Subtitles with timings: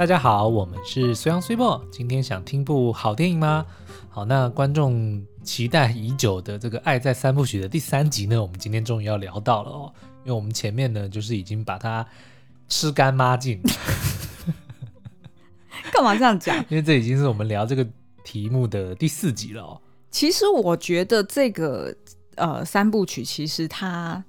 [0.00, 1.86] 大家好，我们是虽阳虽墨。
[1.92, 3.66] 今天想听部好电影吗？
[4.08, 9.92] 好，那观众期待已久的这个《爱在三部曲》的第三集呢，我们今天终于要聊到了哦。
[10.24, 12.06] 因为我们前面呢，就是已经把它
[12.66, 13.60] 吃干抹净。
[15.92, 16.56] 干嘛这样讲？
[16.70, 17.86] 因为这已经是我们聊这个
[18.24, 19.78] 题目的第四集了哦。
[20.10, 21.94] 其实我觉得这个
[22.36, 24.24] 呃三部曲，其实它。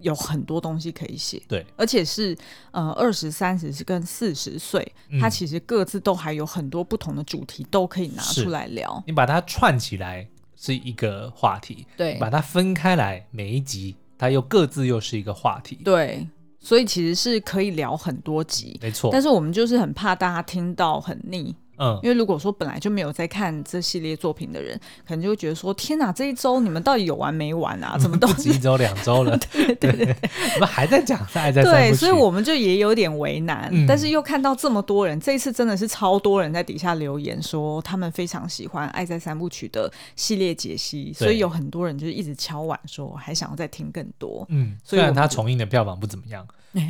[0.00, 2.36] 有很多东西可以写，对，而且是
[2.70, 9.02] 呃二十三十跟四十岁，它其实各自都还有很多不同的主题都可以拿出来聊。
[9.06, 10.26] 你把它串起来
[10.56, 16.26] 是一个话题，对，把它分开来，每一集它又各自又是一个话题，对，
[16.58, 19.10] 所以其实是可以聊很多集，没错。
[19.12, 21.54] 但是我们就是很怕大家听到很腻。
[21.80, 27.96] 嗯，因为如果说本来就没有在看这系列作品的人，可能就会觉得说：天哪，这一周你们到底有完没完啊？
[27.98, 29.36] 怎么都一周两周了？
[29.50, 30.16] 对 对对，对，
[30.56, 31.62] 我 们还在讲爱在。
[31.62, 44.44] 对，所以我们就也有点为难，嗯，但是又看到这么多人，这一次真的是超多人在底下留言说他们非常喜欢《爱在三部曲》的系列解析，所以有很多人就是一直敲碗说还想要再听更多。
[44.50, 46.46] 嗯，虽然他重映的票房不怎么样。
[46.72, 46.82] 对。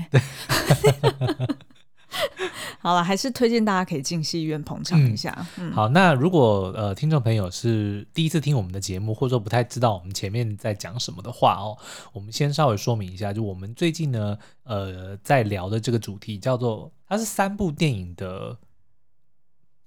[2.81, 5.35] 好了，还是推荐大家可以进戏院捧场一下。
[5.59, 11.77] 嗯嗯、好，那如果呃听众朋友是第一次听我们的节目，或者说不太知道我们前面在讲什么的话哦，
[12.13, 18.59] 我们先稍微说明一下，就我们最近呢呃在聊的这个主题叫做它是三部电影的。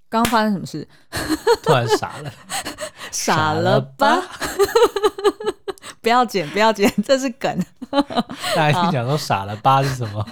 [0.09, 0.87] 刚刚发生什么事？
[1.63, 2.31] 突然傻了，
[3.11, 4.21] 傻了吧？
[6.01, 7.59] 不要剪，不要剪， 这是梗。
[8.55, 10.25] 大家一讲说傻了吧是什么？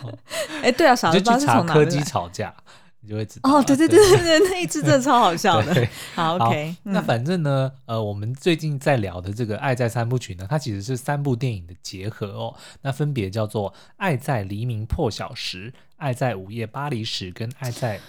[0.61, 1.73] 哎、欸，对啊， 傻了吧是从哪？
[1.73, 2.53] 柯基吵架，
[3.01, 3.49] 你就会知道。
[3.51, 5.87] 哦，对对对对对，那一次真的超好笑的。
[6.15, 6.77] 好，OK 好。
[6.83, 12.55] 那反正呢，呃，我们最近在聊的这个《爱在三部曲》呢，它其实是三部电影的结合哦。
[12.81, 17.99] 那分别叫做《爱在黎明破晓时》、《爱在午夜巴黎时》跟《爱在》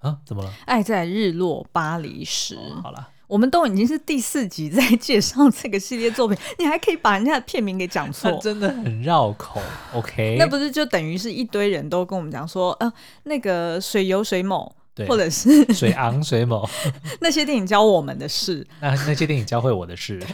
[0.00, 0.50] 啊，怎么了？
[0.66, 2.80] 《爱在日落巴黎时》哦。
[2.82, 3.08] 好了。
[3.28, 9.60] 我们都已经是第四集在介绍这个系列作品，你还可以把人家的片名给讲错， 真的很绕口。
[9.92, 12.90] OK，那不是就等于是一堆人都跟我们讲说，呃，
[13.24, 14.74] 那个水油水某，
[15.06, 16.66] 或者是水昂水某，
[17.20, 20.20] 那些电影教我们的事，那那些电影教会我的事。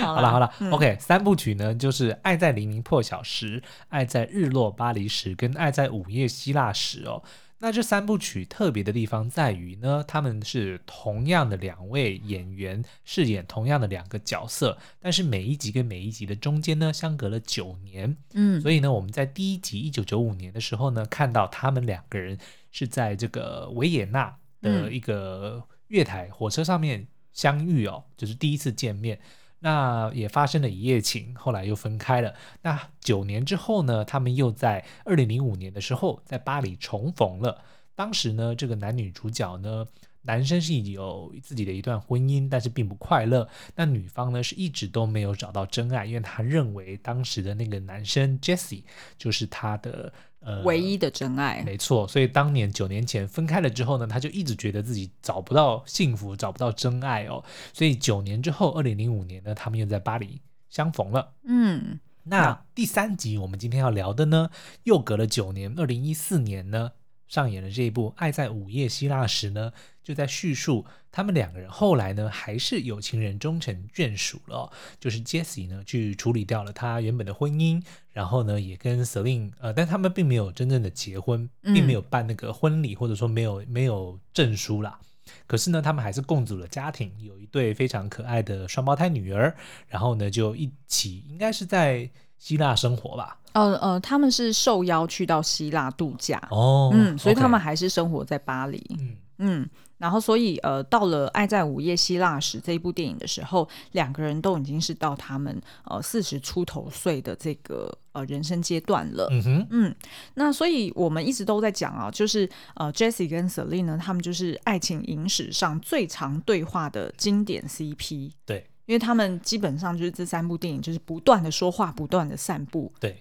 [0.00, 7.22] 好了好了、嗯、，OK，三部曲呢，就是《爱在黎明破晓时》、《爱在日落巴黎时》跟《爱在午夜希腊时》哦。
[7.58, 18.14] 那这三部曲特别的地方在于呢，他们是同样的两位演员饰演同样的两个角色，但是每一集跟每一集的中间呢，相隔了九年。
[18.34, 22.38] 嗯，所以呢，我们在第一集一九九五年的时候呢，看到他们两个人
[22.70, 29.18] 是在这个维也纳的一个月台火车上面相遇哦，就是第一次见面。
[29.60, 32.34] 那也发生了一夜情，后来又分开了。
[32.62, 37.62] 那九年之后呢，他们又在二零零五年的时候在巴黎重逢了。
[37.94, 39.86] 当时呢，这个男女主角呢，
[40.22, 43.48] 男生是有自己的一段婚姻，但是并不快乐。
[43.74, 48.84] 那女方呢，是一直都没有找到真爱，因为她认为当时的那个男生 Jesse
[49.16, 50.12] 就是她的。
[50.46, 52.06] 呃，唯一的真爱，没错。
[52.06, 57.42] 所以当年九年前分开了之后呢，他就一直觉得自己找不到幸福，找不到真爱哦。
[57.72, 60.40] 所以九年之后，二零零五年呢，他们又在巴黎
[60.70, 61.32] 相逢了。
[61.42, 64.50] 嗯，那第三集我们今天要聊的呢，
[64.84, 66.92] 又隔了九年，二零一四年呢。
[67.28, 69.72] 上演了这一部《爱在午夜希腊时》呢，
[70.02, 74.72] 就在叙述他们两个人后来呢，还是有情人终成眷属了哦。
[75.00, 77.82] 就是 Jessie 呢，去处理掉了他原本的婚姻，
[78.12, 85.00] 然后呢，也跟 Celine 呃，但他们并没有真正的结婚，并没有办那个婚礼，或者说没有没有证书啦。
[85.48, 89.56] 可是呢，他们还是共组了家庭，有一对非常可爱的双胞胎女儿，
[89.88, 92.08] 然后呢，就一起应该是在
[92.38, 93.38] 希腊生活吧。
[93.52, 96.40] 呃呃，他们是受邀去到希腊度假。
[96.50, 99.16] 哦，嗯，所以他们还是生活在巴黎，嗯。
[99.38, 109.94] 嗯，然后所以呃，到了《爱在午夜希腊时》这一部电影的时候，两个人都已经是到他们呃四十出头岁的这个呃人生阶段了，嗯哼，嗯，
[110.34, 118.66] 那所以我们一直都在讲啊，就是呃，Jessie 跟 Celine 呢，他们就是爱情影史上最常对话的经典 CP，对。
[118.86, 123.20] 因为他们基本上就是这三部电影，就是不断的说话，不断的散步，对，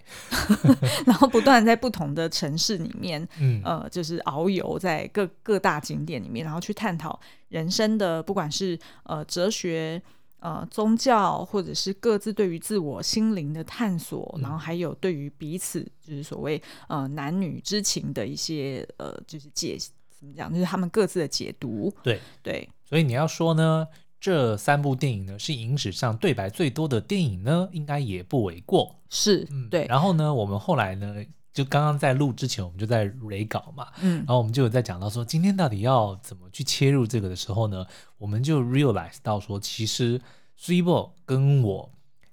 [1.05, 7.19] 然后不断在不同的城市里面，嗯，呃，就是遨游在各各大景点里面，然后去探讨
[7.49, 9.99] 人生的，不管是呃哲学、
[10.39, 19.75] 呃宗教，或者是各自对于自我心灵的探索，嗯，然后还有对于彼此，就是所谓呃男女之情的一些呃，就是解
[20.19, 22.19] 怎么讲，就是他们各自的解读，对。
[22.43, 23.87] 对，所以你要说呢？
[24.25, 28.99] 这三部电影呢，是影史上对白最多的电影呢，应该也不为过。
[29.07, 29.85] 是，嗯，对。
[29.85, 31.23] 然后呢，我们后来呢，
[31.53, 37.85] 就刚刚在录之前，我们就在 re 稿嘛，嗯，然后我们就有在讲到说，今天到底要怎么去切入这个的时候呢，
[38.17, 40.19] 我们就 realize 到说，其实
[40.59, 41.91] Swibo 跟我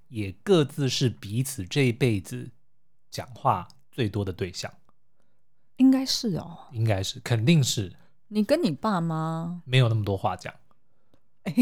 [0.09, 2.53] 也各自是彼此这一辈子
[3.11, 4.73] 讲话最多的对象，
[5.77, 7.93] 应该是哦，应该是，肯定是。
[8.29, 10.55] 你跟你爸妈没有那么多话讲。
[11.45, 11.53] 哎，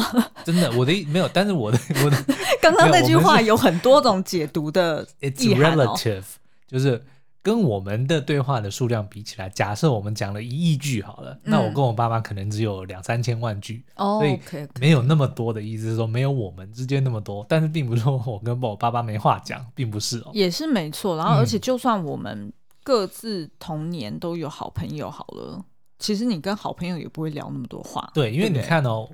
[0.44, 2.16] 真的，我的没有，但是我的我的
[2.62, 5.06] 刚刚那句话有很多种解读的
[5.38, 5.94] 意涵哦。
[5.94, 6.24] It's relative，
[6.66, 7.04] 就是
[7.42, 21.16] 跟我们的对话的数量比起来，假设我们讲了一亿句好了，嗯、那我跟我爸妈可能只有两三千万句，哦、所以没有那么多的意思是说没有我们之间那么多，但是并不是说我跟我爸爸没话讲，并不是哦，也是没错。
[21.16, 22.50] 然后，而且就算我们
[22.82, 25.64] 各自童年都有好朋友好了，嗯、
[25.98, 29.06] 其实你跟好朋友也不会聊那么多话，对，因为你看哦。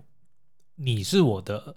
[0.76, 1.76] 你是我的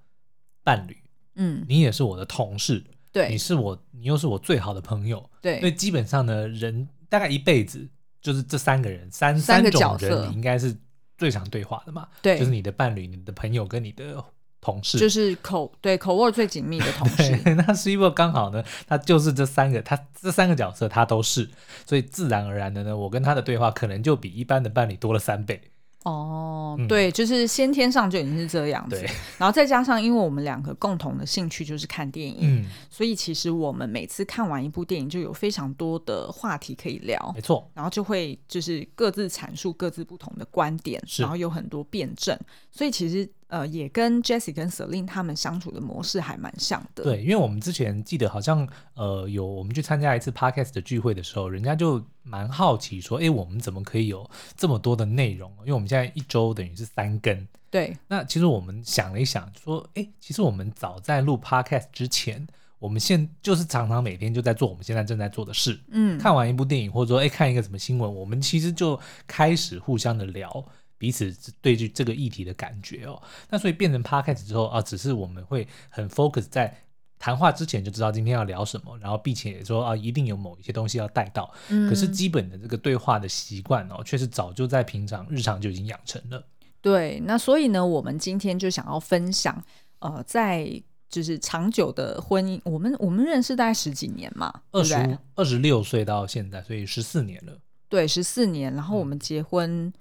[0.63, 0.97] 伴侣，
[1.35, 7.87] 嗯，你也是我的同事，对，你是我，你又是我最好的朋友，对，所以基本上呢，人大概一辈子
[8.21, 10.75] 就是这三个人，三三种人，你应该是
[11.17, 14.23] 最常对话的嘛，对，就是你的伴侣、你的朋友跟你的
[14.59, 17.31] 同事，就是口对口味最紧密的同事。
[17.55, 21.47] 那 Swibo 刚好呢，他就是这三个，他这三个角色他都是，
[21.85, 25.61] 所以自然而然的呢，我跟他的对话可能就比一般的伴侣多了三倍。
[26.05, 29.03] 哦，对，就是先天上就已经是这样子，
[29.37, 42.37] 然后再加上，因为我们两个共同的兴趣就是看电影，嗯，所以其实我们每次看完一部电影，就有非常多的话题可以聊，没错，然后就会就是各自阐述各自不同的观点，然后有很多辩证，
[42.71, 43.27] 所以其实。
[43.47, 47.03] 呃，也跟 Jessie 跟 Celine 他们相处的模式还蛮像的。
[47.03, 54.27] 对，因为我们之前记得好像呃有我们去参加一次 Podcast 的聚会的时候，人家就蛮好奇说，哎，我们怎么可以有
[54.57, 55.51] 这么多的内容？
[55.59, 57.47] 因为我们现在一周等于是三更。
[57.69, 57.95] 对。
[58.07, 62.47] 那其实我们想了一想，说，哎，其实我们早在录 Podcast 之前，
[62.79, 65.79] 我们现就是常常每天就在做我们现在正在做的事。
[65.91, 66.17] 嗯。
[66.17, 70.65] 看完一部电影，或者说哎看一个什么新闻，我们其实就开始互相的聊。
[70.97, 76.75] 彼此对这这个议题的感觉哦，那所以变成 podcast 之后啊，只是我们会很 focus 在
[77.17, 81.51] 谈话之前就知道今天要聊什么，然后并且说啊，一定有某一些东西要带到。
[81.69, 86.45] 嗯，可是基本的这个对话的习惯哦，确实早就在平常日常就已经养成了。
[86.81, 89.63] 对，那所以呢，我们今天就想要分享，
[89.99, 97.57] 呃，在就是长久的婚姻，我们我们认识大概十几年嘛，二十二十六岁到现在，所以十四年了。
[97.89, 99.87] 对，十四年，然后我们结婚。
[99.87, 99.93] 嗯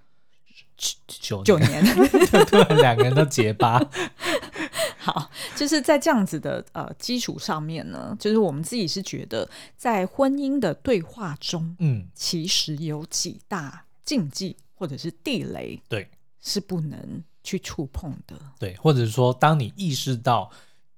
[0.77, 1.85] 九九年，
[2.47, 3.81] 突然两个人都结巴。
[4.99, 16.09] 好，就是在这样子的呃基础上面呢，就是我们自己是觉得，在婚姻的对话中，嗯，其实有几大禁忌或者是地雷，对，
[16.41, 18.35] 是不能去触碰的。
[18.59, 20.51] 对，或者是说，当你意识到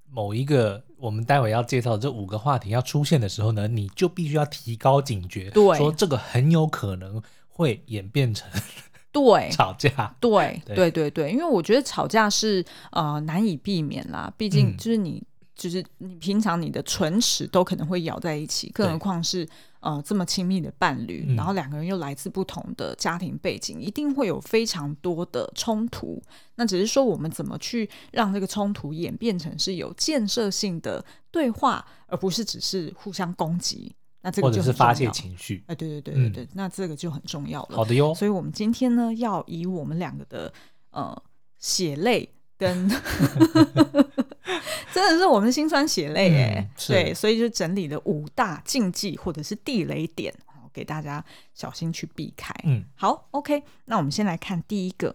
[0.08, 8.48] 某一个我们待会要介绍的这五个话题要出现的时候呢，你就必须要提高警觉，对，说这个很有可能会演变成。
[9.16, 19.48] 对，吵架，对，对，对，对，因为我觉得吵架是呃难以避免啦，毕竟就是你，嗯、就是你平常你的唇齿都可能会咬在一起，更何况是
[19.80, 26.22] 呃这么亲密的伴侣，嗯、然后两个人又来自不同的家庭背景，一定会有非常多的冲突。
[26.56, 33.94] 那只是说我们怎么去让这个冲突演变成是有建设性的对话，而不是只是互相攻击。
[34.26, 37.76] 那这个就或者是发泄情绪，哎，对对对对对，嗯、那这个就很重要了。
[37.76, 40.52] 好的哟，所以我们今天呢，要以我们两个的
[40.90, 41.16] 呃
[41.60, 42.28] 血泪
[42.58, 42.88] 跟，
[44.92, 50.34] 真的是我们心酸血泪哎，嗯、对，所以就整理了五大禁忌或者是地雷点，
[50.72, 52.52] 给大家小心去避开。
[52.64, 55.14] 嗯，好，OK，那我们先来看第一个。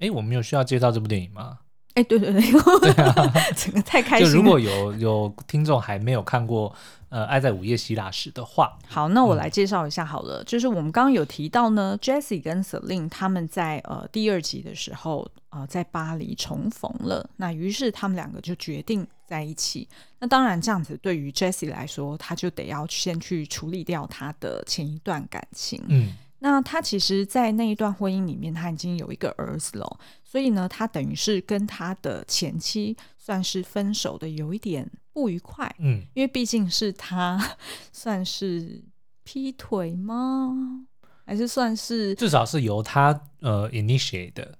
[0.00, 1.60] 哎，我们有需要介绍这部电影吗？
[2.00, 2.40] 哎，对对对，
[2.80, 4.32] 对啊，整个太开心了。
[4.32, 6.74] 就如果有有听众还没有看过
[7.10, 10.42] 呃《爱在午夜希腊时》的话，好，那我来介绍一下好了。
[10.42, 19.86] 嗯、就是我们刚刚有提到呢，Jessie 跟 Celine 他们在呃第二集的时候呃在巴黎重逢了，那于是他们两个就决定在一起。
[20.20, 25.84] 那当然这样子对于 Jessie 来说，他就得要先去处理掉他的前一段感情。
[25.88, 26.14] 嗯。
[26.42, 37.56] 那他其实，在那一段婚姻里面，他已经有一个儿子了，所以呢，他等于是跟他的前妻算是分手的有一点不愉快，嗯，因为毕竟是他
[37.92, 38.82] 算是
[39.22, 40.86] 劈腿吗？
[41.26, 44.56] 还是算是至少是由他呃 initiate 的，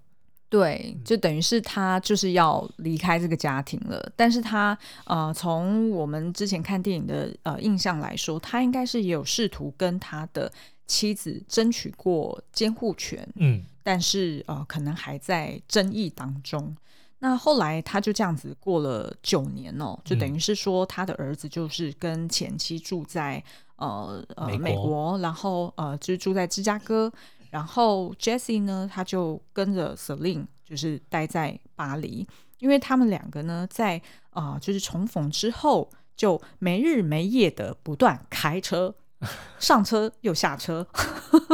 [0.51, 4.13] 对，就等于是他就是要离开这个家庭了。
[4.15, 10.53] 但是他呃，从我们之前看电影的呃印象来说，他应该是也有试图跟他的。
[10.91, 16.77] 妻子争取过监护权，嗯，但是呃，可能还在争议当中。
[17.21, 23.41] 那后来他就这样子过了九年哦，就等于是说他的儿子就是跟前妻住在
[23.77, 27.13] 呃呃美国，美国然后呃就是住在芝加哥，
[27.51, 32.27] 然后 Jessie 呢，他就跟着 Celine 就是待在巴黎，
[32.59, 33.97] 因为他们两个呢在
[34.31, 38.95] 啊、呃、就是重逢之后，就没日没夜的不断开车，
[39.59, 40.87] 上车又下车。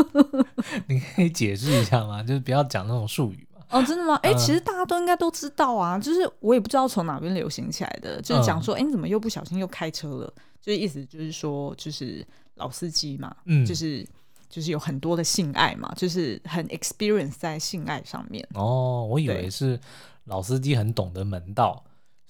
[0.88, 2.22] 你可以解释一下吗？
[2.24, 3.46] 就是不要讲那种术语。
[3.68, 4.14] 哦，真的吗？
[4.22, 10.32] 哎、欸，其实大家都应该都知道啊，就是我也不知道从哪边流行起来的，就是讲说，哎、怎么又不小心又开车了？
[10.60, 14.06] 就是意思就是说，就是老司机嘛，嗯，就是
[14.48, 18.46] 就是有很多的性爱嘛，就是很 experience 在性爱上面。
[18.54, 19.78] 哦，我以为是
[20.26, 21.84] 老司机很懂得门道，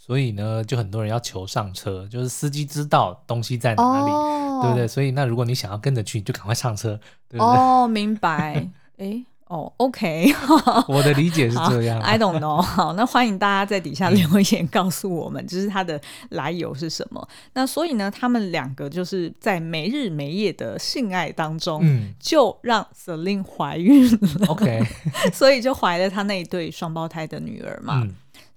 [0.06, 4.86] 所以呢，就很多人要求上车，就是司机知道东西在哪里，哦、对不对？
[4.86, 7.56] 所以那如果你想要跟着去，就赶快上车，对不对？
[7.56, 9.26] 哦，明白，哎、欸。
[9.48, 10.26] 哦、oh，OK，
[10.88, 12.00] 我的理解是这样。
[12.00, 12.60] I don't know。
[12.60, 17.28] 好，那欢迎大家在底下留言告诉我们，就是它的来由是什么。
[17.52, 24.46] 那所以呢，他们两个就是在没日没夜的性爱当中，嗯、就让 Celine 怀孕了。
[24.48, 24.82] OK，
[25.32, 28.02] 所以就怀了他那一对双胞胎的女儿嘛。
[28.04, 28.12] 嗯、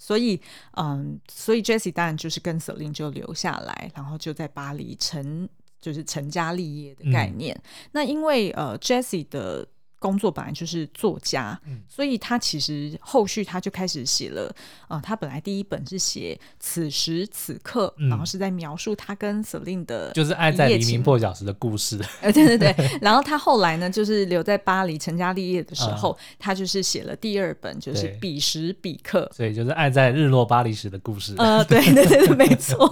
[0.09, 0.41] 所以，
[0.75, 5.47] 嗯，所以 Jessie 当然就是跟 Celine 就留下来，然后就在巴黎成
[5.79, 7.53] 就是成家立业的概念。
[7.63, 9.67] 嗯、那因为呃，Jessie 的
[9.99, 14.49] 工作本来就是作家，嗯、所以他其实后续他就开始写了。
[14.87, 21.99] 呃，他本来第一本是写此时此刻，嗯、然后是在描述他跟 Celine 的，就是爱在黎明破晓时的故事。
[22.23, 22.73] 呃，对对对。
[23.01, 29.29] 然后他后来呢，就是留在巴黎成家立业的时候，嗯、他就是写了第二本，就是彼时彼刻。
[29.35, 31.35] 所以就是爱在日落巴黎时的故事。
[31.37, 32.89] 呃，对对对对，没错。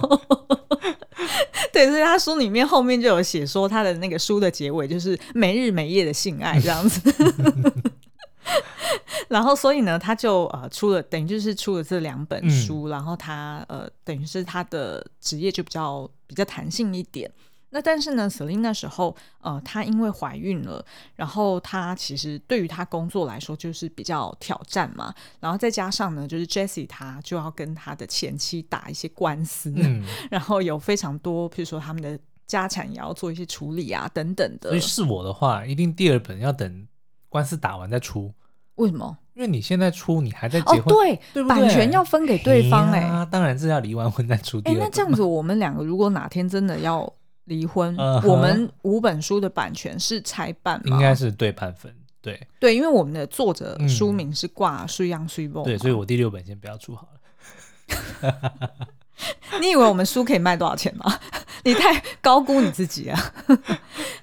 [1.78, 7.00] 对，所以他书里面后面就有写说，他的那个书的结尾就是没日没夜的性爱这样子。
[9.28, 17.30] 然后，所以呢，他就呃出了，等于就是出了这两本书，嗯、然后他呃等于是他的职业就比较比较弹性一点。
[17.70, 20.82] 那但是呢，Celine 那时候，呃，她因为怀孕了，
[21.16, 34.70] 然后她其实对于她工作来说就是比较挑战嘛，然后再加上呢，就是 Jessie 她就要跟她的前妻打一些官司，嗯、 然后有非常多，比如说他们的家产也要做一些处理啊等等的。
[34.70, 36.88] 所以是我的话，一定第二本要等
[37.28, 38.32] 官司打完再出。
[38.76, 39.18] 为什么？
[39.34, 41.44] 因为你现在出，你还在结婚，哦、对，对对？
[41.44, 44.58] 版权要分给对方哎、欸啊，当然是要离完婚再出。
[44.64, 47.12] 哎，那这样子，我们两个如果哪天真的要。
[47.48, 48.28] 离婚，uh huh.
[48.28, 50.96] 我们五本书的版权是拆半吗？
[50.96, 57.18] 应该是对半分，对对，因为我们的作者书名是挂《水漾水梦》，对，所以我第六本先不要出好了。
[59.60, 61.18] 你以为我们书可以卖多少钱吗？
[61.64, 63.18] 你太高估你自己了。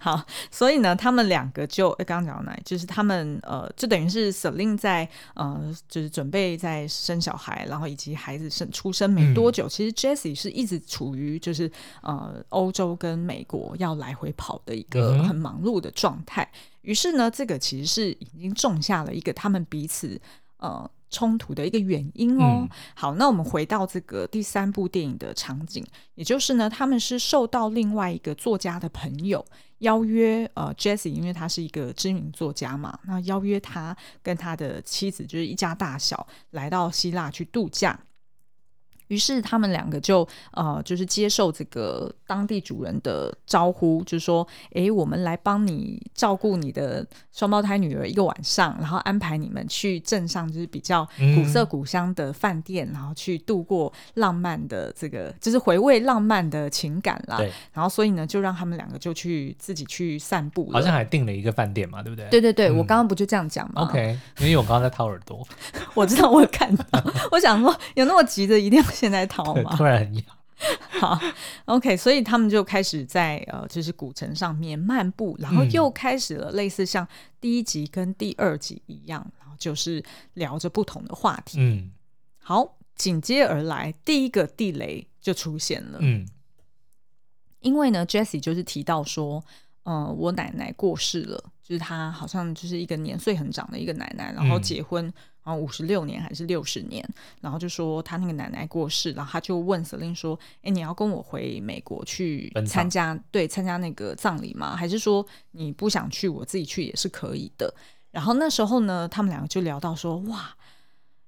[0.06, 2.62] 好，所以呢，他们两个就刚刚讲到哪里？
[2.64, 11.72] 就是他们呃，就等于是 Celine 在呃，就是准备在生小孩，然后以及孩子生出生没多久，嗯、其实 Jessie 是一直处于就是
[12.04, 16.48] 呃欧洲跟美国要来回跑的一个很忙碌的状态。
[16.84, 20.22] 于、嗯、是呢，这个其实是已经种下了一个他们彼此
[20.58, 20.88] 呃。
[21.16, 22.60] 冲突的一个原因哦。
[22.64, 25.82] 嗯、好，那我们回到这个第三部电影的场景，
[26.16, 29.46] 也就是呢，他们是受到另外一个作家的朋友
[29.78, 37.98] 邀约，呃，Jessie，因为他是一个知名作家嘛，那邀约他跟他的妻子，就是一家大小来到希腊去度假。
[39.08, 57.38] 于是他们两个就呃，就是接受这个当地主人的招呼，就是说，哎，我们来帮你照顾你的双胞胎女儿一个晚上，然后安排你们去镇上，就是比较古色古香的饭店，嗯、然后去度过浪漫的这个，就是回味浪漫的情感啦。
[57.38, 57.52] 对。
[57.74, 62.28] 然后所以呢，就让他们两个就去自己去散步，好像还订了一个饭店嘛，对不对？
[62.30, 65.46] 对对对，嗯、我刚刚不就这样讲吗？OK，因为我刚刚在掏耳朵，
[65.94, 66.86] 我知道，我有看到，
[67.32, 68.95] 我想说，有那么急的一定要。
[68.96, 69.76] 现在逃吗？
[69.76, 70.24] 突然很痒。
[70.90, 71.20] 好
[71.66, 77.06] ，OK，所以他们就开始在呃，就是古城上面漫步，然后又开始了类似像
[77.42, 80.02] 第一集跟第二集一样，然后就是
[80.36, 81.58] 聊着不同的话题。
[81.60, 81.92] 嗯，
[82.40, 85.98] 好，紧接而来第一个地雷就出现了。
[86.02, 86.26] 嗯，
[87.60, 89.44] 因为呢，Jessie 就是提到说，
[89.84, 95.06] 嗯、呃，我奶奶过世了，就是她好像就是一个年岁很长的一个奶奶，然后结婚。
[95.06, 95.14] 嗯
[95.46, 97.08] 然后五十六年还是六十年，
[97.40, 104.76] 然后就说他那个奶奶过世，然后他就问 Celine 说：“哎，你要跟我回美国去参加场对参加那个葬礼吗？
[104.76, 107.72] 还是说你不想去，我自己去也是可以的？”
[108.10, 110.56] 然后那时候呢，他们两个就聊到说：“哇，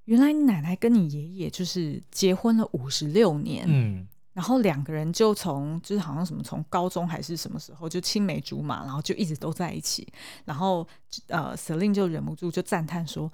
[0.06, 10.12] 原来你奶奶跟你爷爷就是结婚了五十六年，嗯，然后两个人就从就是好像什么从高中还是什么时候就青梅竹马，然后就一直都在一起。
[10.44, 10.88] 然后
[11.28, 13.32] 呃，Celine 就忍不住就赞叹说。”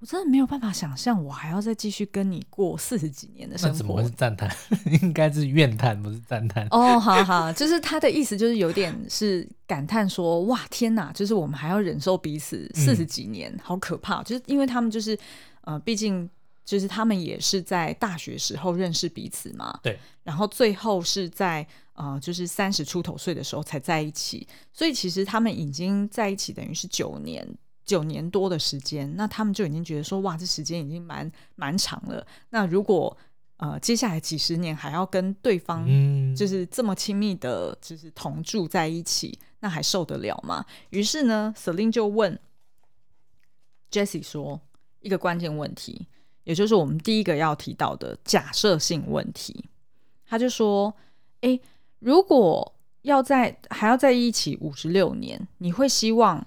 [0.00, 3.72] 我真的没有办法想象，我还要再继续跟你过四十几年的生活。
[3.72, 4.48] 那怎么会是赞叹？
[5.02, 6.66] 应该是怨叹，不是赞叹。
[6.70, 11.12] 哦，好好，就是他的意思，就是有点是感叹说：“哇，天哪！
[11.12, 15.18] 就是我们还要忍受彼此四十几年，嗯、好可怕。”就是因为他们就是
[15.62, 16.30] 呃，毕竟
[16.64, 19.80] 就是他们也是在大学时候认识彼此嘛。
[19.82, 19.98] 对。
[20.22, 27.44] 然后最后是在呃，就是三十出头岁的时候才在一起，所以其实他们已经在一起等于是九年。
[27.88, 32.24] 九年多的时间，那他们就已经觉得说，哇，这时间已经蛮蛮长了。
[32.50, 33.16] 那如果
[33.56, 35.86] 呃接下来几十年还要跟对方
[36.36, 40.66] 就是这么亲密的，就是同住在一起，那还受得了吗？
[40.90, 42.38] 于是呢，Celine 就问
[43.90, 44.60] Jessie 说
[45.00, 46.06] 一个关键问题，
[46.44, 49.64] 也就是我们第一个要提到的假设性问题。
[50.26, 50.94] 他就说，
[51.40, 51.58] 诶，
[52.00, 56.46] 如果要在还要在一起五十六年，你会希望？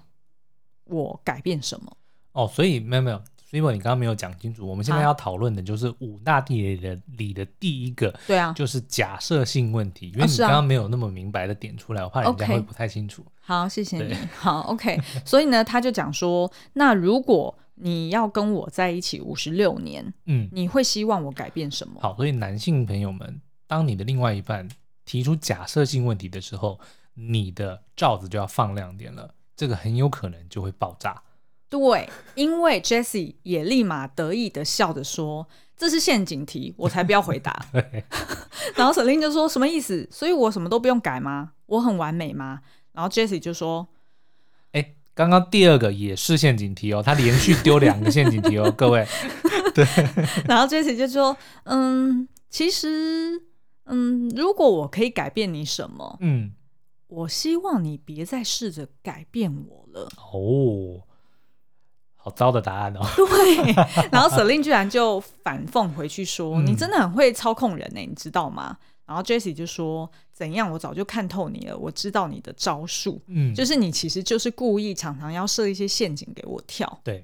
[0.84, 1.96] 我改变什么？
[2.32, 4.66] 哦，所以没有没有，所以你刚刚没有讲清楚。
[4.66, 10.10] 我们现在要讨论的就是五大地雷的里的第一个，对啊，就是假设性问题。
[10.14, 13.24] 因为你刚刚没有那么明白的点出来，我怕人家会不太清楚。
[13.40, 14.14] 好，谢谢你。
[14.34, 14.98] 好，OK。
[15.26, 22.00] 所以呢，他就讲说，那如果你要跟我在一起五十六年，嗯，你会希望我改变什么？
[22.00, 24.66] 好，所以男性朋友们，当你的另外一半
[25.04, 26.80] 提出假设性问题的时候，
[27.14, 29.34] 你的罩子就要放亮点了。
[29.56, 31.22] 这个很有可能就会爆炸，
[31.68, 37.66] 对，因为 Jessie 也立马得意的笑着说：“这是陷阱题，我才不要回答。
[38.76, 40.08] ”然后 Celine 就说：“什么意思？
[40.10, 41.52] 所以我什么都不用改吗？
[41.66, 42.60] 我很完美吗？”
[42.92, 43.88] 然后 Jessie 就说
[44.72, 49.06] ：“哎，刚刚第二个也是陷阱题哦，他连续丢两个陷阱题哦， 各位。”
[49.74, 49.86] 对。
[50.46, 53.42] 然后 Jessie 就说：“嗯，其实，
[53.86, 56.52] 嗯，如果我可以改变你什么，嗯。”
[57.12, 60.08] 我希望你别再试着改变我了。
[60.16, 61.02] 哦，
[62.16, 63.00] 好糟的答案哦。
[63.14, 63.74] 对，
[64.10, 70.72] 然后 Celine 居然就反讽回去说：“嗯、你真的很会操控人呢，你知道吗？”然后 Jessie 就说：“怎样？
[70.72, 73.20] 我早就看透你了，我知道你的招数。
[73.26, 77.22] 嗯，就是你其实就是故意常常要设一些陷阱给我跳。”对。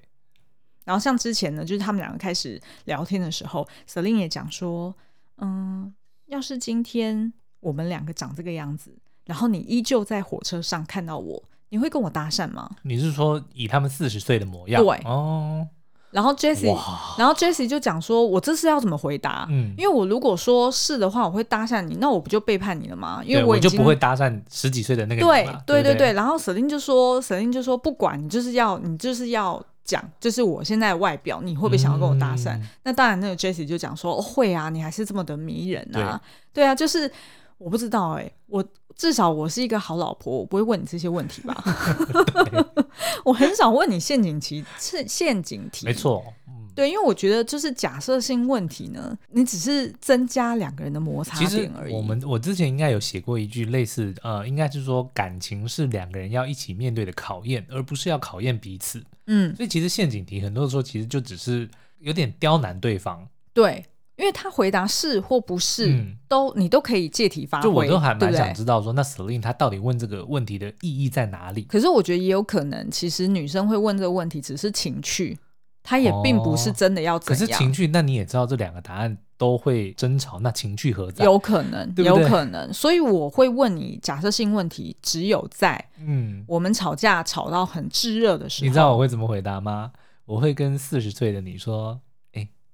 [0.84, 4.94] 然后像之前呢，就是他们两个开始聊天的时候，Celine 也讲说
[5.38, 5.94] ：“嗯，
[6.26, 8.94] 要是今天我们两个长这个样子。”
[9.28, 12.68] 然后你依旧在火车上看到我，你会跟我搭讪吗？
[12.82, 14.82] 你是说以他们四十岁的模样？
[14.82, 15.68] 对哦。
[16.10, 16.74] 然后 Jessie，
[17.18, 19.46] 然后 Jessie 就讲说：“我这是要怎么回答？
[19.50, 23.20] 嗯，因为我如果说是的话，我会搭讪你，那我不就背叛你了吗？
[23.22, 26.12] 因为我，我就不会搭讪十几岁的那个对对对对。
[26.14, 32.56] 然后 Celine 就说：“Celine 就说不管你就是要你就是要讲，就是我现在的外表，你会不会想要跟我搭讪？
[32.56, 36.18] 嗯、那当然，那个 Jessie 就讲说：哦，会啊，你还是这么的迷人啊，
[36.54, 37.10] 对，对啊，就是
[37.58, 38.64] 我不知道哎、欸，我。”
[38.98, 41.54] 至少我是一个好老婆，我不会问你这些问题吧？
[42.50, 42.84] 对
[43.24, 45.86] 我很少问你陷阱题，陷陷阱题。
[45.86, 51.94] 没错，嗯，对，因为我觉得就是假设性问题呢，你只是增加两个人的摩擦点而已。
[51.94, 59.00] 我们我之前应该有写过一句类似，呃，应该是说感情是两个人要一起面对的考验，而不是要考验彼此。
[59.28, 63.28] 嗯，所以其实陷阱题很多的时候其实就只是有点刁难对方。
[63.54, 63.84] 对。
[64.18, 67.62] 因为他回答是或不是，嗯、都你都可以借题发挥。
[67.62, 71.62] 就我都还蛮想知道说，那 Celine 他到底问这个问题的意义在哪里？
[71.62, 75.38] 可是我觉得也有可能，其实女生会问这个问题只是情趣，
[75.84, 77.36] 她也并不是真的要怎样。
[77.36, 81.24] 哦、可是情趣，那你也知道这两个答案都会争吵，那情趣何在？
[81.24, 82.72] 有可能，对对有可能。
[82.74, 89.92] 所以我会问你假设性问题，只有在嗯我们吵架吵到很炙热的时候，你知道我会怎么回答吗？
[90.24, 92.00] 我会跟四十岁的你说。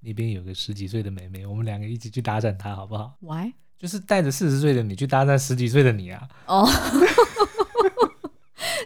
[0.05, 3.53] 那边有个十几岁的妹妹，我们两个一起去搭讪她，好不好？Why？
[3.79, 6.29] 就是带着四十岁的你去搭讪十几岁的你啊！
[6.47, 6.71] 哦，oh.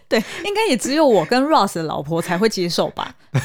[0.09, 3.15] 对， 应该也只有我跟 Ross 的老婆才会接受吧。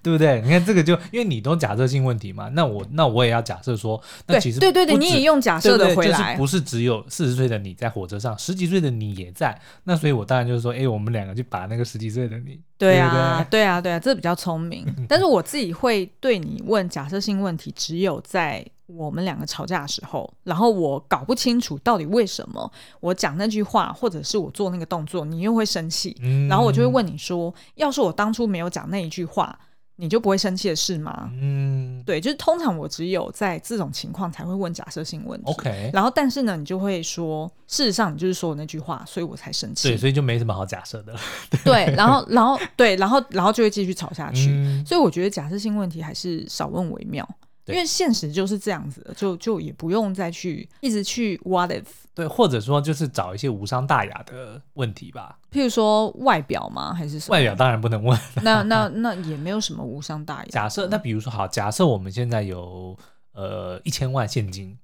[0.00, 0.40] 对不对？
[0.40, 14.86] 你看这个就因为你都假设性问题嘛，那我那我也要假设说，那其实对对对，你也用假设的回来，就是不是只有四十岁的你在火车上，十几岁的你也在，那所以我当然就是说，哎，我们两个就把那个十几岁的你，对啊，对啊，对啊，这比较聪明。
[15.08, 26.16] 但是我自己会对你问假设性问题，只有在我们两个吵架的时候，然后我搞不清楚到底为什么我讲那句话，或者是我做那个动作，你又会生气，
[26.48, 29.56] 然后我就会问你说，要是我当初没有讲那一句话。
[30.00, 31.28] 你就不会生气的事吗？
[31.32, 35.50] 嗯，对，就是通常我只有在这种情况才会问假设性问题。
[35.50, 39.88] OK，然后但是呢，你就会说，事实上你就是说那句话，所以我才生气。
[39.88, 41.16] 对，所以就没什么好假设的。
[41.64, 44.50] 对，然后，然后，对，然后，然后就会继续吵下去。
[44.50, 47.28] 嗯，所以我觉得假设性问题还是少问为妙。
[47.74, 51.84] 因为现实就是这样子的，就就也不用再去一直去 what if。
[52.14, 56.92] 对，或者说就是找一些无伤大雅的问题吧，譬如说外表吗？
[56.92, 57.32] 还是什么？
[57.32, 58.18] 外表当然不能问。
[58.42, 60.48] 那那那也没有什么无伤大雅。
[60.50, 62.96] 假设那比如说好，假设我们现在有
[63.32, 64.76] 呃一千万现金，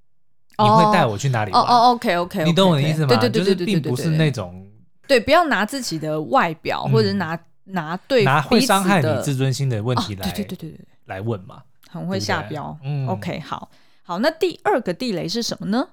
[0.57, 1.61] 你会带我去哪里玩？
[1.61, 3.07] 哦哦，OK OK，你懂我的意思吗？
[3.07, 4.65] 对对对对对，并不是那种
[5.05, 11.63] 对，不要拿自己的外表或者拿拿对拿会伤害你自尊心的问题来对对对对来问嘛，
[11.95, 12.77] 很会下标。
[12.83, 13.71] 嗯，OK，好
[14.03, 15.89] 好，那第二个地雷是什么呢？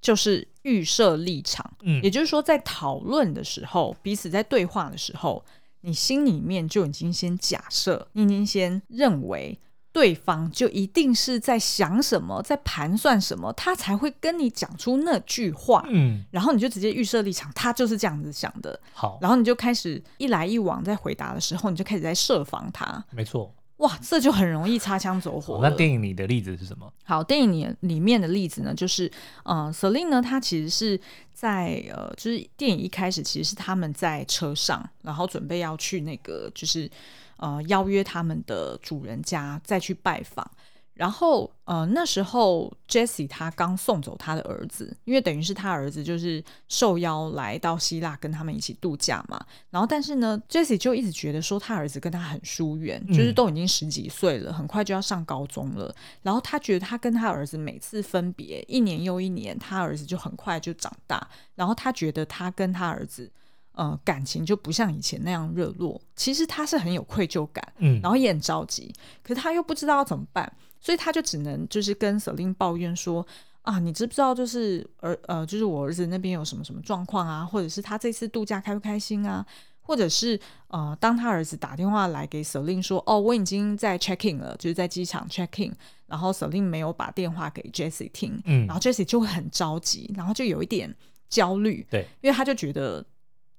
[0.00, 5.44] 就是预设立场，嗯，也就是说，在讨论的时候，彼此在对话的时候，
[5.80, 9.58] 你心里面就已经先假设，你已经先认为
[9.90, 23.52] 对方就一定是在想什么，在盘算什么，他才会跟你讲出那句话，嗯，然后你就直接预设立场，他就是这样子想的，好，然后你就开始一来一往在回答的时候，你就开始在设防他，没错。
[23.78, 25.60] 哇，这就很容易擦枪走火。
[25.62, 26.90] 那电影里的例子是什么？
[27.04, 29.10] 好，电影里里面的例子呢，就是
[29.44, 30.98] 呃，Celine 呢，他其实是
[31.34, 36.90] 在呃，就是电影一开始其实是他们在车上，然后准备要去那个就是
[37.36, 40.50] 呃邀约他们的主人家再去拜访。
[40.96, 49.38] 然后，呃，那时候 Jessie 他刚送走他的儿子，因为等于是他儿子就是受邀来到希腊跟他们一起度假嘛。
[49.68, 55.94] 然后，但是呢，Jessie 就一直觉得说他儿子跟他很疏远，就是都已经十几岁了，很快就要上高中了。
[56.22, 61.28] 然后他觉得他跟他儿子每次分别一年又一年，他儿子就很快就长大。
[61.54, 63.30] 然后他觉得他跟他儿子。
[63.78, 66.00] 呃，感情就不像以前那样热络。
[66.14, 68.90] 其实他是很有愧疚感，嗯，然后也很着急，
[69.22, 70.50] 可是他又不知道要怎么办，
[70.86, 73.26] 所以他就只能就是跟 Celine 抱怨说
[73.62, 79.44] 啊，你知不知道就是儿呃，就是我儿子那边有什么什么状况啊，或者是他这次度假开不开心啊，
[79.80, 85.74] 或者是呃，当他儿子打电话来给 Celine 说，哦，我已经在 check in 了，就是在机场 check in，
[86.06, 90.94] 然后 Celine 没有把电话给 Jessie 听，嗯，然后 Jessie 就会很着急，然后就有一点
[91.28, 93.04] 焦虑，对，因为他就觉得。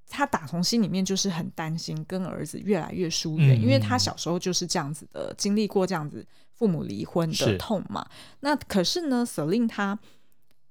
[0.10, 6.26] 他打从心里面就是很担心跟儿子越来越疏远，嗯，因为他小时候就是这样子的，经历过这样子
[6.58, 8.10] 父母离婚的痛嘛。
[8.41, 9.98] 那可是呢，Celine 他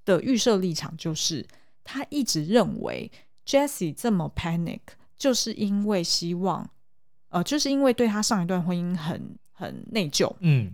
[0.04, 1.46] 的预设立场就是，
[1.84, 3.10] 他一直认为
[3.46, 4.80] Jessie 这么 panic，
[5.16, 6.68] 就是因为希望，
[7.28, 10.72] 呃，就是因为对他上一段婚姻很很内疚，嗯，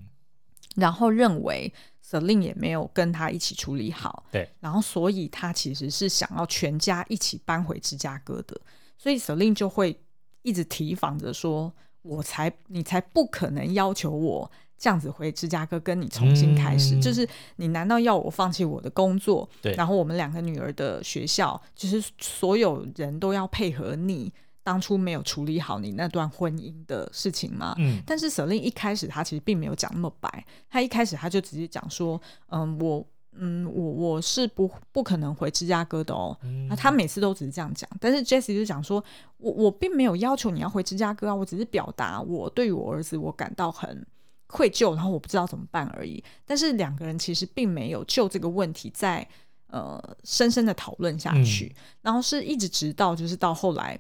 [0.77, 1.73] 然后认为。
[2.05, 8.61] Celine 也没有跟他一起处理好，对，然后所以他其实是想要全家一起搬回芝加哥的，
[8.99, 9.99] 所以 Celine 就会
[10.43, 11.73] 一直提防着说
[12.03, 14.51] ：“我才你才不可能要求我
[14.83, 19.49] 这样子回芝加哥跟你重新开始，嗯、就是你难道要我放弃我的工作？
[19.61, 24.33] 对，然后我们两个女儿的学校，就是所有人都要配合你。”
[24.65, 27.75] 当初没有处理好你那段婚姻的事情吗？
[27.79, 36.39] 嗯，但是 Celine 一开始他其实并没有讲那么白，他一开始他就直接讲说，嗯，我，嗯，我我是不不可能回芝加哥的哦。
[36.45, 39.03] 嗯，他每次都只是这样讲，但是 Jessie 就讲说，
[39.39, 44.07] 我我并没有要求你要回芝加哥啊，我只是表达我对于我儿子我感到很
[44.53, 46.23] 愧疚，然后我不知道怎么办而已。
[46.45, 49.27] 但是两个人其实并没有就这个问题在
[49.67, 53.99] 呃深深的讨论下去，嗯，然后是一直直到就是到后来。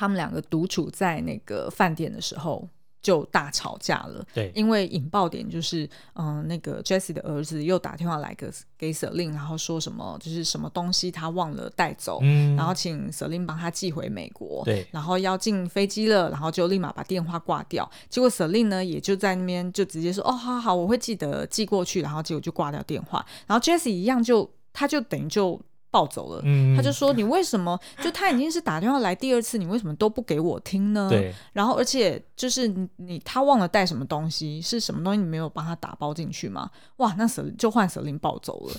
[0.00, 2.68] 他们两个独处在那个饭店的时候
[3.00, 4.24] 就大吵架了。
[4.34, 14.64] 对，因为引爆点就是，嗯、呃，那个 Jessie 的儿子又打电话来给给 Celine，然后说什么就是什么东西他忘了带走，嗯，然后请 Celine 帮他寄回美国。
[14.64, 17.88] 对，然后要进飞机了，然后就立马把电话挂掉。
[18.08, 22.02] 结果 Celine 呢也就在那边就直接说，哦，好好好，我会记得寄过去。
[22.02, 23.24] 然后结果就挂掉电话。
[23.46, 25.60] 然后 Jessie 一样就他就等于就。
[25.90, 27.78] 暴走了，嗯，他就说：“你为什么？
[28.02, 31.34] 就他已经是打电话来第二次，你为什么都不给我听呢？”对。
[31.52, 35.18] 然后，而且就是你，你他忘了带什么东西，是什么东西？
[35.18, 36.70] 你没有帮他打包进去吗？
[36.96, 38.74] 哇，那舍就换 Celine 暴走了。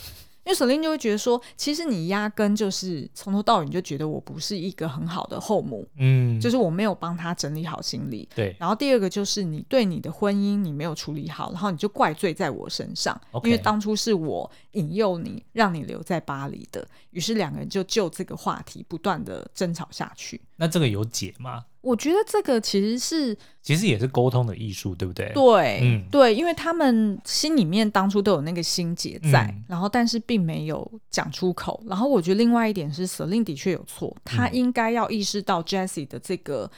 [0.50, 8.56] 因为 Celine 就会觉得说，其实你压根就是从头到尾你就觉得我不是一个很好的后母，嗯，就是我没有帮他整理好行李，对。
[8.60, 13.46] 然后第二个就是你对你的婚姻你没有处理好，然后你就怪罪在我身上，Okay.
[13.46, 16.88] 因为当初是我引诱你，让你留在巴黎的。
[17.12, 20.42] 于是两个人就就这个话题不断的争吵下去。
[20.60, 21.63] 那这个有解吗？
[21.80, 25.32] 我觉得这个其实是，其实也是沟通的艺术，对不对？
[25.34, 31.82] 对，嗯，对，因为他们心里面当初都有那个心结在，嗯、然后但是并没有讲出口。
[31.88, 36.69] 然后我觉得另外一点是，Celine 的确有错，他应该要意识到 Jessie 的这个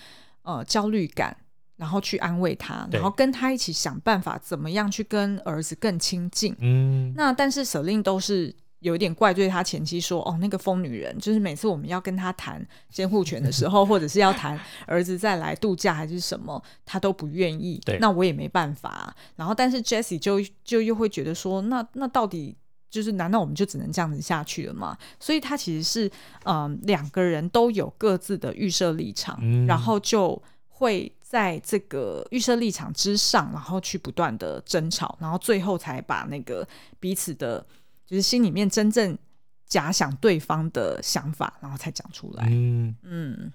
[0.43, 1.35] 呃焦虑感，
[1.77, 6.55] 然后去安慰他，然后跟他一起想办法怎么样去跟儿子更亲近。
[6.59, 17.79] 嗯，那但是 Celine 都是有一点怪罪他前妻说：“哦，那个疯女人，就是每次我们要跟他谈监护权的时候， 或者是要谈儿子再来度假还是什么，他都不愿意。
[17.85, 19.15] 对，那我也没办法。
[19.35, 22.57] 然后，但是 Jessie 就就又会觉得说，那那到底
[22.89, 24.97] 就是难道我们就只能这样子下去了吗？
[25.19, 26.11] 所以他其实是
[26.45, 36.67] 嗯，两个人都有各自的预设立场，嗯、然后就会在这个预设立场之上，然后去不断的争吵，然后最后才把那个
[36.99, 37.63] 彼此的。”
[38.11, 39.17] 就是心里面真正
[39.65, 42.45] 假想对方的想法，然后才讲出来。
[42.51, 43.53] 嗯嗯，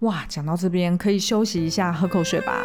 [0.00, 2.64] 哇，讲到这边可以休息一下，喝口水吧。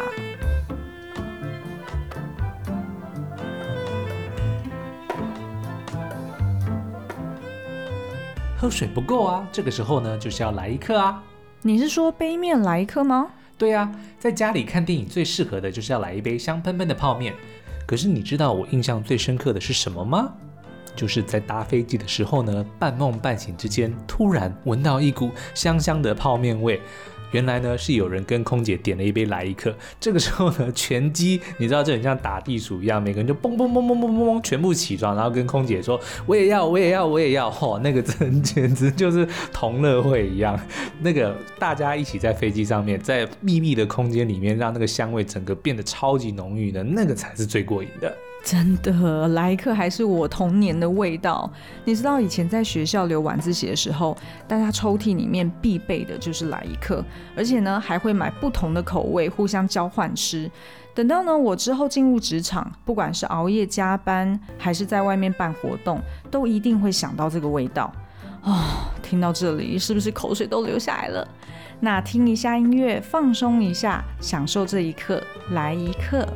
[8.58, 11.22] 喝水不够啊，这个时候呢，就是要来一克啊。
[11.60, 13.30] 你是说杯面来一克吗？
[13.56, 17.32] 对啊，在家里看电影最适合的就是要来一杯香喷喷的泡面。
[17.86, 20.34] 可是你知道我印象最深刻的是什么吗？
[20.94, 26.80] 就是在搭飞机的时候呢，半梦半醒之间，突然闻到一股香香的泡面味。
[27.30, 29.74] 原来呢是有人跟空姐点了一杯来一客。
[29.98, 40.60] 这个时候呢，全机你知道这很像打地鼠一样，每个人就嘣嘣嘣嘣嘣嘣嘣，全部起床，然后跟空姐说：“我也要，我也要，我也要。”嚯，那个真简直就是同乐会一样。
[41.00, 48.14] 那个大家一起在飞机上面，在秘密的空间里面，让那个香味整个变得超级浓郁的，那个才是最过瘾的。
[48.42, 51.50] 真的，来一客还是我童年的味道。
[51.84, 54.16] 你知道以前在学校留晚自习的时候，
[54.48, 57.04] 大家抽屉里面必备的就是来一客，
[57.36, 60.50] 而且呢还会买不同的口味互相交换吃。
[60.94, 66.00] 等到呢我之后进入职场，不管是熬夜加班还是在外面办活动，
[66.30, 67.92] 都一定会想到这个味道。
[68.42, 71.26] 哦，听到这里是不是口水都流下来了？
[71.78, 76.26] 那听一下音乐，放松一下，享受这一刻，来一刻。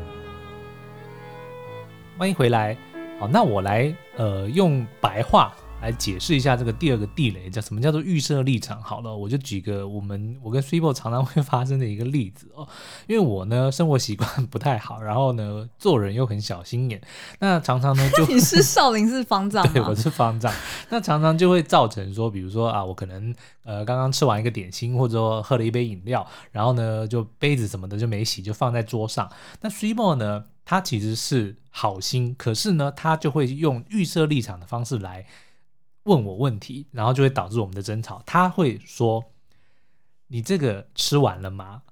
[2.18, 2.74] 欢迎回来，
[3.20, 8.82] 好，那我来呃用白话来解释一下这个第二个地雷叫什么叫做预设立场。
[8.82, 12.66] 好了，我就举个我们我跟 Super 常常会发生的一个例子哦，
[13.06, 16.98] 因为我呢生活习惯不太好，然后呢做人又很小心眼，
[17.38, 20.50] 那常常呢 就你是少林寺方丈， 对，我是方丈，
[20.88, 30.44] 那常常就会造成说，比如说啊，我可能呃刚刚吃完一个点心，或者说喝了一杯饮料，然后呢就杯子什么的就没洗，就放在桌上，那 Super 呢？
[30.66, 35.24] 他其实是好心，可是呢，他就会用预设立场的方式来
[36.02, 38.20] 问我问题，然后就会导致我们的争吵。
[38.26, 39.24] 他会说
[40.26, 41.82] ：“你这个吃完了吗？”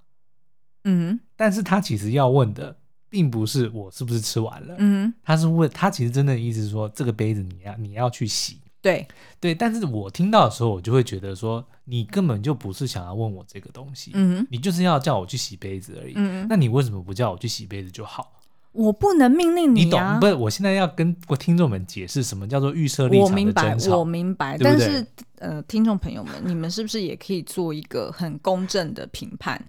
[0.82, 2.76] 嗯，但是他其实要问的
[3.08, 9.06] 并不是我是不是吃完了，嗯，他是问他其实真的意思是说这个杯子你要你要去洗，对
[9.38, 9.54] 对。
[9.54, 18.32] 但是我听到的时候，我就会觉得说，你根本就不是想要问我这个东西，嗯，你就是要叫我去洗杯子而已，嗯，那你为什么不叫我去洗杯子就好？
[18.74, 20.20] 我不能命令你、啊，你懂？
[20.20, 23.24] 不是，我现在要跟我听众们解释什么叫做预设立场。
[23.24, 24.58] 我明白，我明白。
[24.58, 25.06] 对对，但是，
[25.38, 29.60] 呃，听众朋友们，你们是不是也可以做一个很公正的评判？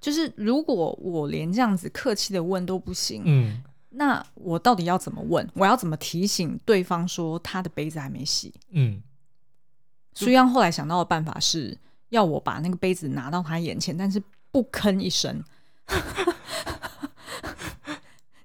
[0.00, 5.46] 就是如果我连这样子客气的问都不行，嗯，那我到底要怎么问？
[5.54, 8.52] 我要怎么提醒对方说他的杯子还没洗？
[8.70, 9.02] 嗯，
[10.14, 11.76] 苏央后来想到的办法是
[12.08, 15.44] 要我把那个杯子拿到他眼前，但是不吭一声。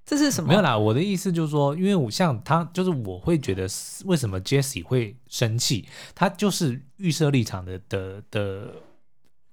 [0.09, 0.47] 这是什么？
[0.47, 3.67] 没有啦，我的意思就是说，因为我像他，就是我会觉得
[4.05, 8.73] 为什么 Jessie 会生气，他就是预设立场的的的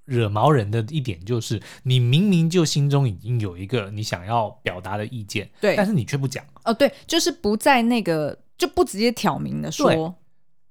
[0.06, 6.42] 惹毛人的一点，就是你明明就心中已经有一个你想要表达的意见，对，但是你却不讲。
[6.64, 10.14] 哦，对，就是不在那个就不直接挑明的说。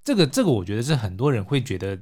[0.04, 2.00] 这个这个，我觉得是很多人会觉得，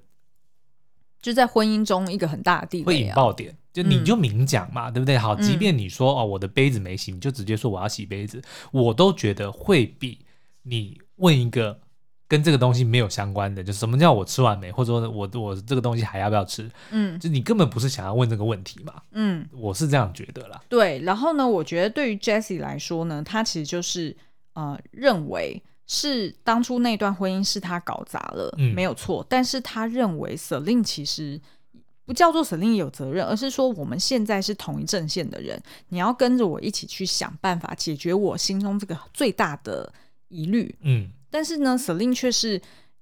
[1.24, 3.56] 就在婚姻中一个很大的地位，会引爆点。
[3.72, 5.18] 就你就明讲嘛，嗯、对不对？
[5.18, 8.40] 好，即便你说、嗯、哦，我的杯子没洗，你就直接说我要洗杯子，
[8.72, 10.20] 我都觉得会比
[10.62, 11.80] 你问一个
[12.28, 16.70] 跟这个东西没有相关的，就什么叫我吃完没，或者说我我这个东西还要不要吃？
[16.92, 19.02] 嗯，就你根本不是想要问这个问题嘛。
[19.14, 20.62] 嗯，我是这样觉得啦。
[20.70, 24.16] 对，然后呢，我觉得对于 Jessie 来说呢，他其实就是
[24.54, 31.42] 呃认为是当初那段婚姻是他搞砸了，嗯、没有错，但是他认为 Celine 其实。
[32.06, 39.90] 不叫做 Celine 有责任，而是说我们现在是同一阵线的人，你要跟着我一起去想办法解决我心中这个最大的
[40.28, 40.76] 疑虑。
[40.82, 42.62] 嗯，但是呢，Celine 却是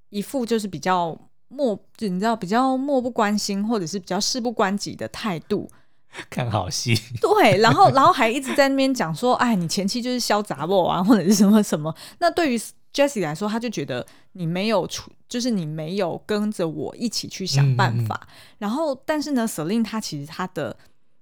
[0.10, 5.67] 一副就是比较漠，你知道比较漠不关心，或者是比较事不关己的态度。
[6.30, 6.93] 看好戏。
[7.21, 11.93] 对，然后然后还一直在那边讲说，哎，你前期就是消杂货啊，或者是什么什么。
[12.19, 12.58] 那对于
[12.93, 18.19] Jessie 来说，他就觉得你没有出，就是你没有跟着我一起去想办法。
[18.24, 20.76] 嗯嗯，然后，但是呢，Celine 他其实他的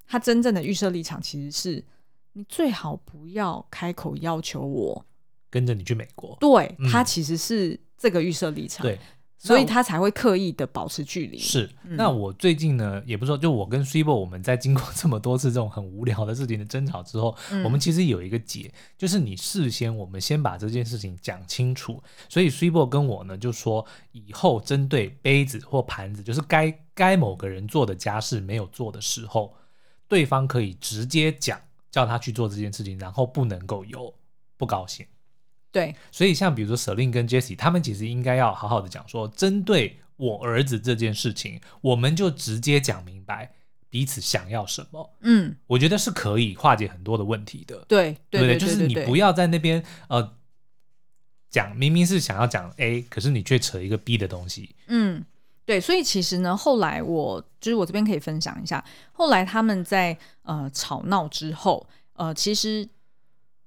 [0.08, 1.84] 他真正的预设立场其实是，
[2.34, 5.06] 你最好不要开口要求我
[5.52, 6.36] 跟着你去美国。
[6.40, 8.84] 对，他其实是这个预设立场。
[8.84, 8.98] 对。
[9.42, 11.40] 所以他才会刻意的保持距离。
[11.40, 22.04] 是，那我最近呢，也不是说，就我跟 Cibo 我们在经过 这么多次这种很无聊的事情的争吵之后，嗯、我们其实有一个解，就是你事先我们先把这件事情讲清楚。
[22.28, 29.56] 所以 Cibo 跟我呢就说，以后针对杯子或盘子，就是该该某个人做的家事没有做的时候，
[30.10, 31.58] 对方可以直接讲，
[31.90, 34.14] 叫他去做这件事情，然后不能够有
[34.58, 35.06] 不高兴。
[35.72, 43.54] 对，所以像比如说 Celine 跟 Jessie，他们其实应该要好好的讲说，针对我儿子这件事情，我们就直接讲明白
[43.88, 45.14] 彼此想要什么。
[45.22, 47.86] 嗯，我觉得是可以化解很多的问题的。
[47.88, 50.36] 对，对，对，对，就是你不要在那边呃
[51.52, 54.76] 讲明明是想要讲 A，可是你却扯一个 B 的东西。
[54.88, 55.24] 嗯，
[55.66, 62.90] 对，所以其实呢，后来我就是我这边可以分享一下，后来他们在呃吵闹之后，呃，其实。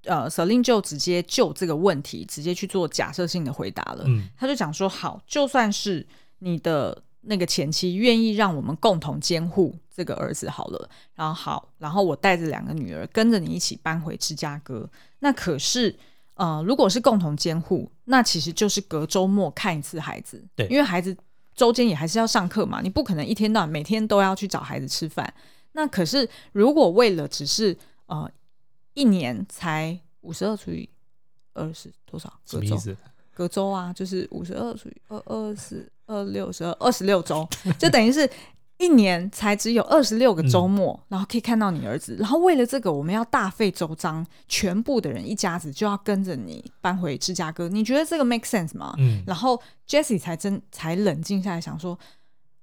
[0.05, 4.05] 呃，Celine 就直接就这个问题直接去做假设性的回答了。
[4.07, 6.05] 嗯，他就讲说：“好，就算是
[6.41, 14.91] 你的那个前妻愿意让我们共同监护这个儿子好了，然后好，然后我带着两个女儿跟着你一起搬回芝加哥。
[15.21, 15.97] 那可是，
[16.35, 20.45] 呃，如果是共同监护，那其实就是隔周末看一次孩子。
[20.57, 21.17] 对，因为孩子
[21.55, 25.33] 周间也还是要上课嘛，你不可能一天到晚每天都要去找孩子吃饭。
[25.75, 28.29] 那可是，如果为了只是呃。”
[28.95, 30.89] 一年才五十二除以
[31.55, 32.33] 二十多少？
[32.45, 32.97] 什么意思？
[33.35, 38.29] 隔周啊，就是五十二除以二二十二六十二二十六周， 就等于是
[38.79, 42.15] 一年才只有二十六个周末，嗯，然后可以看到你儿子。
[42.19, 47.69] 然后为了这个，我们要大费周章，全部的人一家子就要跟着你搬回芝加哥。
[47.69, 48.95] 你觉得这个 make sense 吗？
[48.99, 49.23] 嗯。
[49.27, 51.99] 然后 Jessie 才真才冷静下来，想说。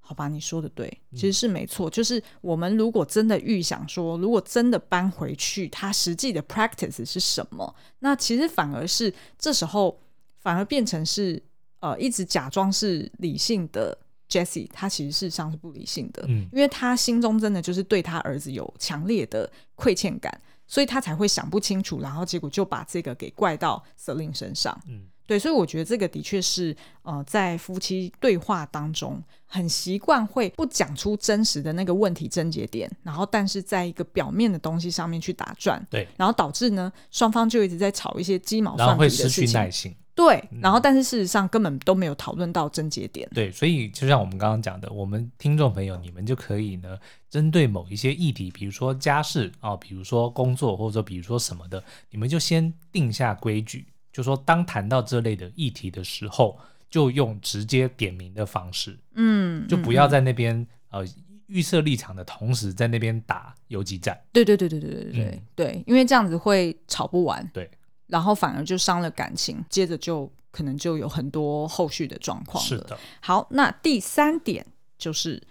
[0.10, 1.88] 好吧，你说的对，其实是没错。
[1.88, 7.76] 嗯、就是我们如果真的预想说，如果真的搬回去，他实际的 practice 是什么？
[8.00, 10.02] 那其实反而是这时候
[10.40, 11.40] 反而变成是
[11.80, 13.96] 呃，一直假装是理性的
[14.28, 25.06] Jessie，他其实事实上是不理性的，嗯，因为他心中真的就是对他儿子有强烈的亏欠感，所以他才会想不清楚，然后结果就把这个给怪到 Celine 身上，嗯。
[25.30, 46.98] 对，所以我觉得这个的确是，呃，在夫妻对话当中，很习惯会不讲出真实的那个问题症结点，然后但是在一个表面的东西上面去打转，对，然后导致呢双方就一直在吵一些鸡毛蒜皮的事情，然后会失去耐心，对，然后但是事实上根本都没有讨论到症结点，对，所以就像我们刚刚讲的，我们听众朋友，你们就可以呢，
[47.30, 53.86] 针对某一些议题，比如说家事啊，比如说工作，或者比如说什么的，你们就先定下规矩。
[54.20, 61.08] 就说当谈到这类的议题的时候，就用直接点名的方式，嗯，就不要在那边、嗯、呃
[61.48, 64.20] 预设立场的同时在那边打游击战。
[64.34, 67.72] 对对对对对对对对、嗯、对，因为这样子会吵不完，对，
[68.08, 72.68] 然后反而就伤了感情，接着就可能就有很多后续的状况了。
[72.68, 74.66] 是的，好，那第三点
[74.98, 75.42] 就是。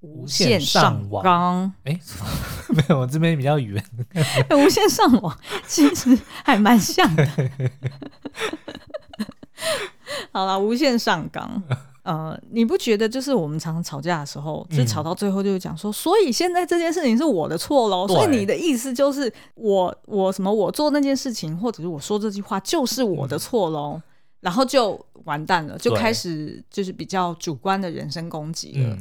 [0.00, 1.98] 无线上网，哎，
[2.74, 3.82] 没有，我这边比较远。
[4.50, 7.26] 无线上网 其实还蛮像的。
[10.30, 11.62] 好了，无线上纲，
[12.02, 18.06] 呃，你不觉得就是我们常常吵架的时候，就吵到最后就会讲说，所以现在这件事情是我的错喽？
[18.06, 24.00] 所以你的意思就是我我什么我做那件事情，或者是我说这句话就是我的错喽？
[24.40, 28.96] 然后就完蛋了，就开始就是比较主观的人身攻击了。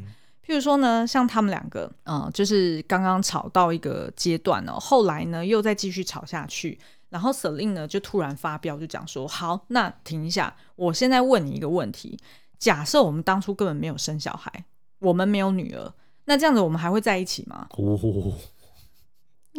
[0.45, 6.79] 譬如说呢，像他们两个，嗯，就是刚刚吵到一个阶段哦，后来呢又再继续吵下去，
[7.10, 12.19] 然后 Celine 呢就突然发飙，就讲说：“好，那停一下，我现在问你一个问题，
[12.60, 14.65] 假设我们当初根本没有生小孩，
[14.99, 15.93] 我们没有女儿，
[16.25, 17.97] 那这样子我们还会在一起吗？”哦，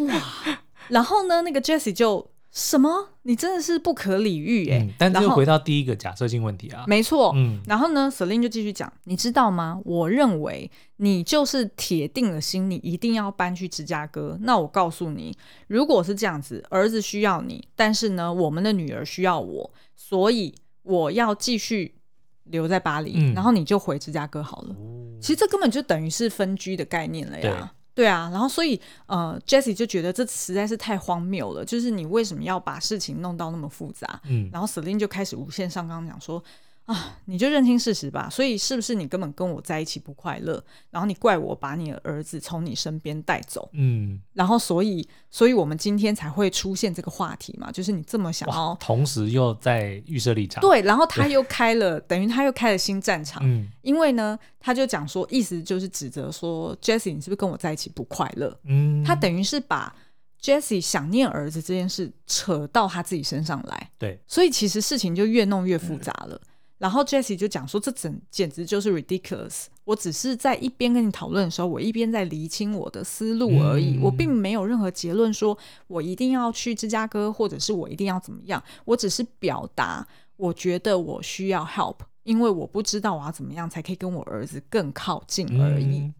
[0.07, 2.31] 哇，然后呢，那个 Jessie 就。
[2.57, 3.11] 什么？
[3.25, 4.95] 你真的是不可理喻哎、欸嗯！
[4.97, 6.85] 但这又回到第一个假设性问题啊。
[6.87, 7.61] 没错，嗯。
[7.67, 9.79] 然后呢，Celine 就继续讲，你知道吗？
[9.85, 14.39] 我认为你就是铁定了心，你一定要搬去芝加哥。
[14.41, 21.97] 那我告诉你，如果是这样子，儿子需要你，但是呢，我们的女儿需要我，所以我要继续
[22.45, 24.75] 留在巴黎，嗯、然后你就回芝加哥好了。
[24.79, 27.75] 哦、其实这根本就等于是分居的概念了呀。
[27.97, 34.21] 对啊，然后所以呃，Jessie 就觉得这实在是太荒谬了，就是你为什么要把事情弄到那么复杂？
[34.27, 36.41] 嗯，然后 Celine 就开始无限上纲讲说。
[36.87, 38.29] 啊，你就认清事实吧。
[38.31, 40.63] 所以是不是你根本跟我在一起不快乐？
[40.91, 43.69] 然后你怪我把你的儿子从你身边带走。
[43.73, 50.61] 嗯，然后所以，所以我们今天才会出现这个话题嘛，就是你这么想要，同时又在预设立场。
[50.61, 53.43] 对，然后他又开了，等于他又开了新战场。
[53.45, 58.57] 嗯，因为呢，他就讲说，意思就是指责说，Jessie，你是不是跟我在一起不快乐？
[58.63, 59.93] 嗯，他等于是把
[60.41, 63.91] Jessie 想念儿子这件事扯到他自己身上来。
[63.99, 66.41] 对，所以其实事情就越弄越复杂了。
[66.45, 66.46] 嗯
[66.79, 69.67] 然后 Jessie 就讲说，这整简直就是 ridiculous。
[69.85, 75.57] 我只是在一边跟你讨论的时候，我一边在厘清我的思路而已，嗯、我并没有任何结论，说
[75.87, 78.63] 我一定要去芝加哥，或者是我一定要怎么样。
[78.85, 80.07] 我只是表达，
[80.37, 86.01] 我觉得我需要 help，因为我不知道我要怎么样才可以跟我儿子更靠近而已。
[86.01, 86.15] 嗯、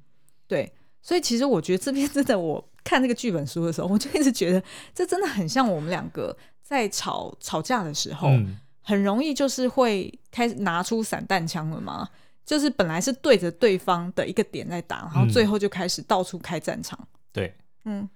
[0.47, 4.63] 对，所以其实我觉得这边真的，我看这个剧本书的时候，我就一直觉得
[4.95, 8.29] 这真的很像我们两个在吵吵架的时候。
[8.29, 8.59] 嗯
[8.89, 12.09] 很容易就是会开始拿出散弹枪了嘛，
[12.45, 16.97] 就是本来是对着对方的一个点在打，然后最后就开始到处开战场。
[17.33, 17.53] 对，
[17.85, 18.09] 嗯，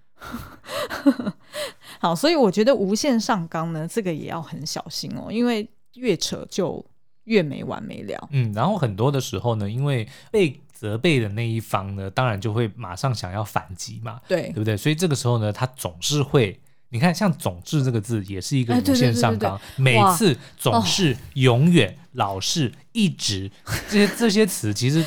[1.99, 6.87] 好，所以我觉得无限上纲呢，这个也要很小心哦，因为越扯就
[7.25, 8.29] 越没完没了。
[8.31, 14.77] 嗯，然后很多的时候呢，因为被责备的那一方呢，当然就会马上想要反击嘛，对，对不对？
[14.77, 16.61] 所以这个时候呢，他总是会。
[16.93, 23.51] 你看，像“总是”这个字，也是一个无限上纲，每次总是、永远、老是、一直
[23.89, 25.05] 这些这些词，其实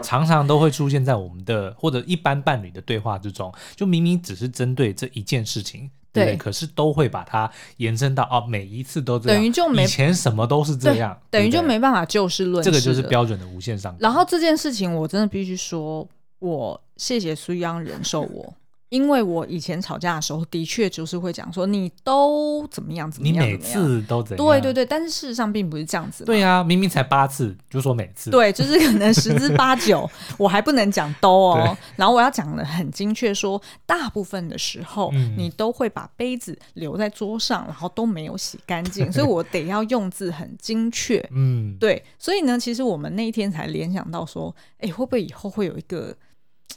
[0.00, 3.52] 常常都会出现在我们的或者一般伴侣的对话之中。
[3.74, 12.70] 就明明只是针对这一件事情，对，对，可是都会把它延伸到哦，每一次都这样，等于就没以前什么都是这样，等于就没办法就事论事。
[12.70, 14.00] 这个就是标准的无限上纲。
[14.00, 16.08] 然后这件事情，我真的必须说，
[16.38, 18.54] 我谢谢苏央忍受我。
[18.88, 24.46] 因为我以前吵架的时候，的确就是会讲说你都怎么样怎么样，你每次都怎样？
[24.46, 26.24] 对对对，但是事实上并不是这样子。
[26.24, 28.30] 对啊，明明才八次，就说每次。
[28.30, 30.08] 对，就是可能十之八九，
[30.38, 31.76] 我还不能讲都哦。
[31.96, 41.18] 然后我要讲的很精确，说大部分的时候，嗯、你都会把杯子留在桌上，然后都没有洗干净，所以 我得要用字很精确。
[41.32, 42.00] 嗯，对。
[42.18, 46.14] 所以呢，其实我们那一天才联想到说，哎，会不会以后会有一个？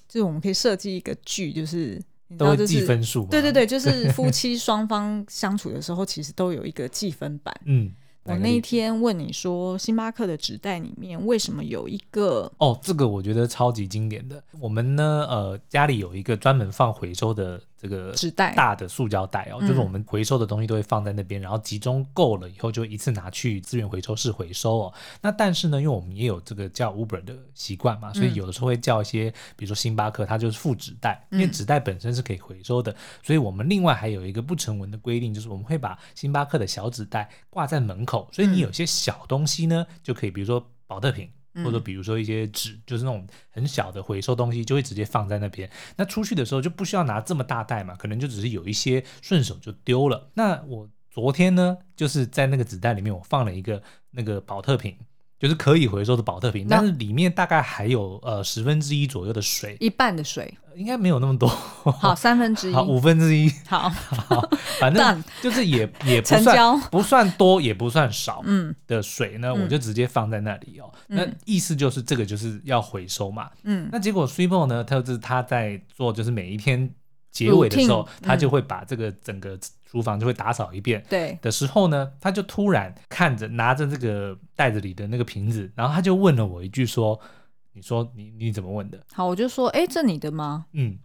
[0.07, 3.25] 就是我们可以设计一个剧，就是你知道，就是计分数。
[3.25, 7.55] 对对对，就是 夫妻双方相处的时候，其实都有一个计分板。
[7.65, 7.91] 嗯。
[8.23, 12.51] 我那一天问你说，星巴克的纸袋里面为什么有一个？
[12.59, 14.43] 哦，这个我觉得超级经典的。
[14.59, 24.93] 我们呢，呃，家里有一个专门放回收的这个纸袋，大的塑胶袋哦，就是我们回收的东西都会放在那边，然后集中够了以后，就一次拿去资源回收室回收哦。
[25.21, 38.27] 那但是呢，因为我们也有这个叫 Uber 的习惯嘛，所以有的时候会叫一些，比如说星巴克，它就是副纸袋，因为纸袋本身是可以回收的，所以我们另外还有一个不成文的规定，就是我们会把星巴克的小纸袋挂在门口。
[38.33, 41.29] 所以你有些小东西呢，嗯、就可以，比如说保特瓶，
[41.63, 45.69] 或者比如说一些纸，嗯、就是那种很小的回收东西，就会直接放在那边。
[45.95, 50.29] 那出去的时候就不需要拿这么大袋嘛，可能就只是有一些顺手就丢了。
[50.33, 53.81] 那我昨天呢，就是在那个纸袋里面，我放了一个
[54.11, 54.95] 那个保特瓶。
[55.39, 61.47] 就是可以回收的保特瓶，但是里面大概还有呃十分之一左右的水，一半的水，应该没有那么多。
[61.99, 63.87] 好，三分之一，好，五分之一，好，
[64.27, 64.49] 好，
[64.81, 70.91] 反正就是也也不算不算多，也不算少，嗯的水呢，我就直接放在那里哦。
[71.07, 73.87] 那意思就是这个就是要回收嘛，嗯。
[73.91, 76.89] 那结果 Super 呢，他就是他在做，就是每一天
[77.31, 79.57] 结尾的时候，他就会把这个整个。
[79.91, 87.19] 厨房就会打扫一遍，对的时候呢，他就突然看着拿着这个袋子里的那个瓶子，然后他就问了我一句说
[87.73, 90.99] ：“你说你你怎么问的？”好，我就说：“哎，这你的吗？”嗯，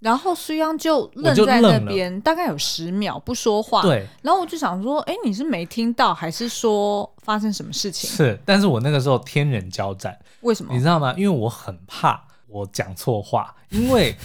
[0.00, 3.82] 然后苏央就愣在那边，大概有十秒不说话。
[3.82, 10.74] 对，然后我就想说：“哎，你是没听到，还是说发生什么事情？”是，但是我那个时候天人交战，为什么？
[10.74, 11.14] 你知道吗？
[11.16, 14.16] 因为我很怕我讲错话，因为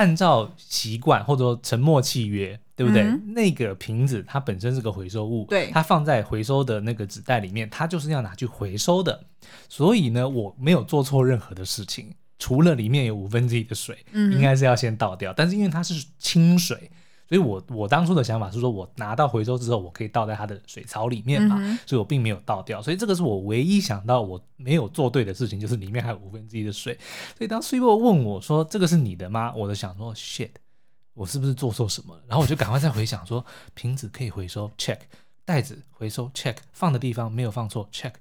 [0.00, 2.58] 按照习惯或者说沉默契约。
[2.80, 3.02] 对不对？
[3.02, 9.22] 嗯、那个瓶子它本身是个回收物，对，它放在回收的那个纸袋里面，它就是要拿去回收的。
[9.68, 15.30] 所以呢，我没有做错任何的事情，除了里面有五分之一的水，嗯、应该是要先倒掉。
[15.36, 16.90] 但是因为它是清水，
[17.30, 22.82] 所以我我当初的想法是说，我拿到回收之后，我可以倒在它的水槽里面嘛，嗯、所以我并没有倒掉。
[22.82, 26.98] 所以这个是我唯一想到我没有做对的事情，就是里面还有五分之一的水。
[27.38, 30.50] 所以当 Super 问我说：“这个是你的吗？”我就想说：“shit。”
[31.12, 32.22] 我是不是做错什么了？
[32.28, 34.96] 然后我就赶快再回想说，瓶子可以回收，check；
[35.44, 38.12] 袋子回收，check；放的地方没有放错，check。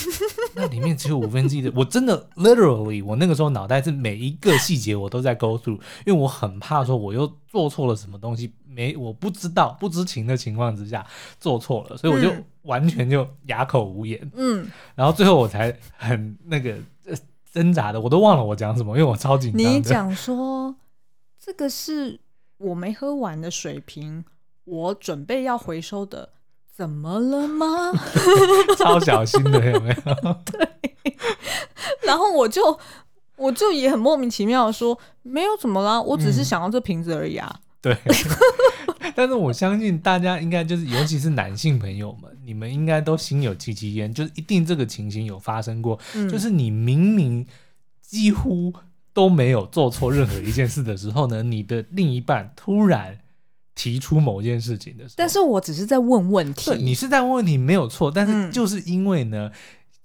[0.54, 11.06] 那里面只有五分之一的，我真的 literally，我那个时候脑袋是每一个细节我都在 go through，因为我很怕说我又做错了什么东西，没我不知道不知情的情况之下
[11.38, 12.30] 做错了，所以我就
[12.62, 14.30] 完全就哑口无言。
[14.34, 16.76] 嗯，然后最后我才很那个
[17.52, 19.60] 挣扎的，我都忘了我讲什么，因为我超紧张。
[19.60, 20.74] 你讲说
[21.38, 22.18] 这个是。
[22.58, 24.24] 我没喝完的水瓶，
[24.62, 26.28] 我准备要回收的，
[26.74, 27.92] 怎么了吗？
[28.78, 30.36] 超小心的，有没有？
[30.50, 30.68] 对。
[32.06, 32.78] 然后我就，
[33.36, 37.60] 我就也很莫名其妙的说，没有怎么啦，我只是想要这瓶子而已啊。
[37.80, 37.96] 对。
[39.14, 47.46] 但是我相信大家应该就是，尤其是男性朋友们，你们应该都心有戚戚焉，就是一定这个情形有发生过，嗯、就是你明明
[48.00, 48.72] 几乎
[49.12, 53.18] 都没有做错任何一件事的时候呢，你的另一半突然
[53.74, 59.50] 提出某件事情的时候，但是我只是在问问题，你是在问问题没有错，但是就是因为呢，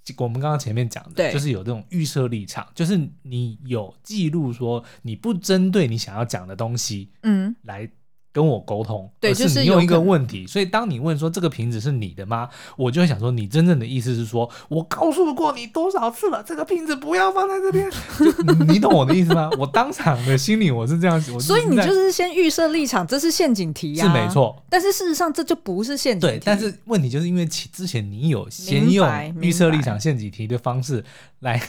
[0.08, 1.34] 嗯、我们刚刚前面讲的，对。
[1.34, 7.90] 就是有这种预设立场，就是你有记录说你不针对你想要讲的东西，嗯，来。
[8.38, 12.48] 跟我沟通，对，就是你用一个问题，所以当你问说这个瓶子是你的吗？
[12.76, 17.90] 我就会想说，你真正的意思是说，我告诉过你多少次了，这个瓶子不要放在这边，
[18.70, 19.50] 你懂我的意思吗？
[19.58, 24.56] 我当场的心里我是这样想，所以你就是先预设立场，这是陷阱题呀，是没错。
[24.70, 26.42] 但是事实上这就不是陷阱题，对。
[26.46, 29.10] 但是问题就是因为之前你有先用
[29.42, 31.04] 预设立场陷阱题的方式
[31.40, 31.60] 来。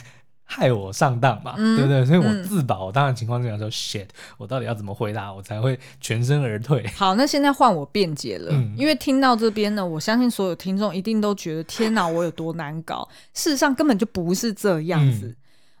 [0.51, 2.03] 害我上当嘛，嗯、对不对？
[2.03, 6.83] 所以我自保，我当然情况这样说、嗯、，shit，我到底要怎么回答，我才会全身而退？
[6.97, 13.07] 好，那现在换我辩解了，嗯、因为听到这边呢，我相信所有听众一定都觉得，天哪，我有多难搞？
[13.35, 15.27] 事实上根本就不是这样子，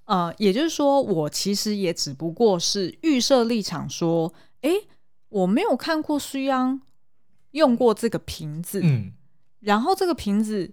[0.05, 4.69] 嗯、呃，也就是说，我其实也只不过是预设立场，说，哎，
[5.29, 6.79] 我没有看过苏央
[7.51, 9.13] 用过这个瓶子，嗯，
[9.61, 10.71] 然后这个瓶子。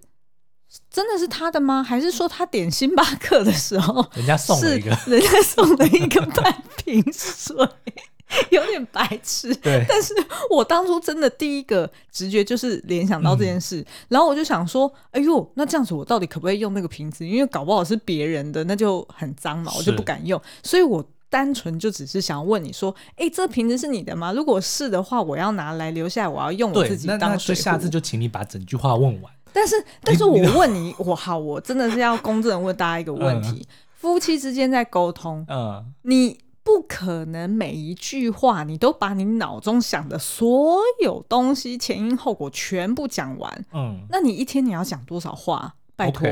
[0.91, 1.81] 真的是他的吗？
[1.81, 7.55] 还是说他点星巴克的时候， 人家送了一个， 人家送了一个半瓶水，
[8.51, 9.53] 有点白痴。
[9.55, 10.13] 对，但是
[10.49, 17.25] 我当初真的第一个直觉就是联想到这件事，嗯、然后我就想说，哎呦，那这样子我到底可不可以用那个瓶子？
[17.25, 20.41] 因为搞不好是别人的，那就很脏嘛，我就不敢用。
[20.63, 24.33] 所以我单纯就只是想问你说，哎，这瓶子是你的吗？
[24.33, 27.61] 如果是的话，我要拿来留下来，我要用我自己当水壶。
[27.61, 29.31] 下次就请你把整句话问完。
[29.57, 33.65] 但是，但是我问你，我好，我真的是要公正的问大家一个问题：嗯、
[33.97, 45.73] 夫妻之间在沟通，嗯，你不可能每一句话你都把你脑中想的所有东西前因后果全部讲完，嗯，那你一天你要讲多少话？
[45.95, 46.29] 拜托.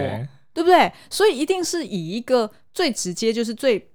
[0.54, 0.94] 对不对？
[1.10, 3.90] 所以一定是以一个最直接，就是最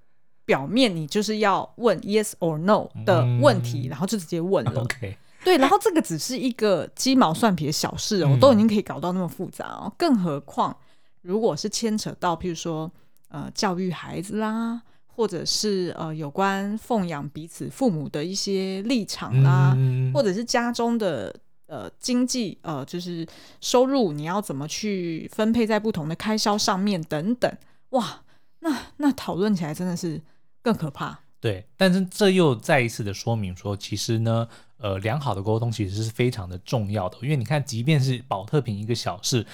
[0.45, 4.85] 表面，你就是要问 yes or no 的问题，嗯、然后就直接问了。
[4.85, 5.15] Okay.
[5.43, 10.75] 对，然后这个只是一个鸡毛蒜皮的小事哦，都已经可以搞到那么复杂哦，更何况
[11.21, 12.91] 如果是牵扯到，譬如说
[13.29, 19.75] 呃教育孩子啦，或者是呃有关奉养彼此父母的一些立场啦，
[20.13, 21.35] 或者是家中的
[21.65, 23.25] 呃经济呃就是
[23.59, 27.51] 收入你要怎么去分配在不同的开销上面等等，
[27.89, 28.21] 哇，
[28.59, 30.21] 那那讨论起来真的是
[30.61, 31.20] 更可怕。
[31.41, 34.47] 对，但是这又再一次的说明说，其实呢。
[34.83, 39.45] 呃，良好的沟通其实是非常的重要的，因为你看，即便是宝特瓶一个小事，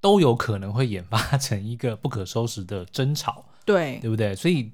[0.00, 4.34] 都有可能会演发 成一个不可收拾的争吵，对，对不对？
[4.34, 4.72] 所以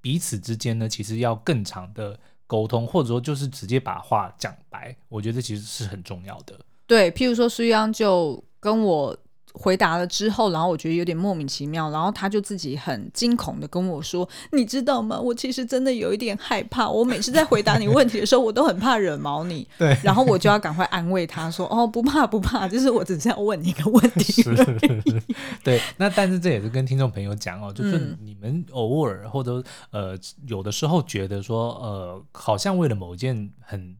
[0.00, 6.58] 彼此之间呢，其实要更长的沟通，或者说就是直接把话讲白，我觉得其实是很重要的。
[6.86, 9.14] 对，譬如说苏央就跟我。
[9.62, 15.20] 回答了之后，然后我觉得有点莫名其妙，然后他就自己很惊恐的跟我说：“你知道吗？
[15.20, 16.88] 我其实真的有一点害怕。
[16.88, 19.68] 我每次在回答你问题的时候，我都很怕惹毛你。
[19.76, 24.32] 对，然后我就要赶快安慰他说：‘哦，不怕不怕，就是我只是要问你一个问题。
[24.42, 25.22] ’是是是，
[25.62, 25.78] 对。
[25.98, 33.94] 那但是这也是跟听众朋友讲哦，就是你们偶尔或者呃有的时候觉得说呃，好像为了某一件很。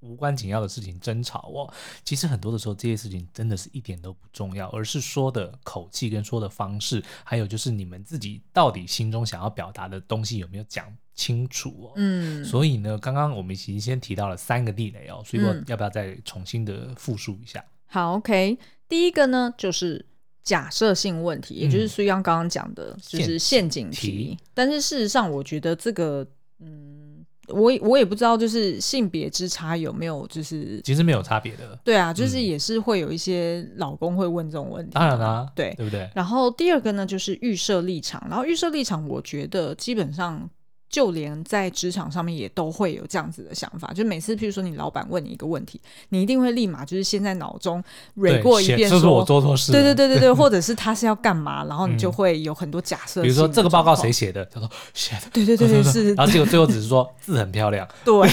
[0.00, 1.72] 无关紧要的事情争吵哦，
[2.04, 11.92] 其实很多的时候这些事情真的是一点都不重要，而是说的口气跟说的方式，还有就是你们自己到底心中想要表达的东西有没有讲清楚哦。
[11.96, 17.58] 嗯，所以呢，刚刚我们已经先提到了三个地雷哦，所以我要不要再重新的复述一下？
[17.58, 18.56] 嗯、好，OK，
[18.88, 20.06] 第一个呢就是
[20.44, 23.36] 假设性问题，也就是苏央刚刚讲的，就是。
[23.38, 24.38] 陷阱题。
[24.54, 26.24] 但是事实上，我觉得这个，
[26.60, 27.07] 嗯。
[27.48, 31.78] 我我也不知道，就是性别之差有没有，就是其实没有差别的。
[31.84, 34.92] 对啊，就是也是会有一些老公会问这种问题。
[34.94, 36.08] 当然啦，对，对不对？
[36.14, 38.24] 然后第二个呢，就是预设立场。
[38.28, 40.48] 然后预设立场，我觉得基本上。
[40.90, 45.78] 就连在职场上面也都会有这样子的想法，就每次譬如说你老板问你一个问题，
[46.08, 47.82] 你一定会立马就是先在脑中
[48.16, 53.22] 捋过一遍，说，是我做错事，对对对对对， 或者是他是要干嘛，然后你就会有很多假设。
[53.22, 54.44] 比如说这个报告谁写的？
[54.46, 56.14] 他说写的，对对对对是。
[56.16, 58.28] 然后结果最后只是说字很漂亮， 对，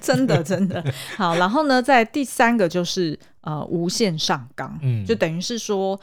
[0.00, 0.84] 真的真的
[1.16, 1.34] 好。
[1.34, 5.98] 然后呢，在第三个就是呃无限上纲，嗯，就等于是说。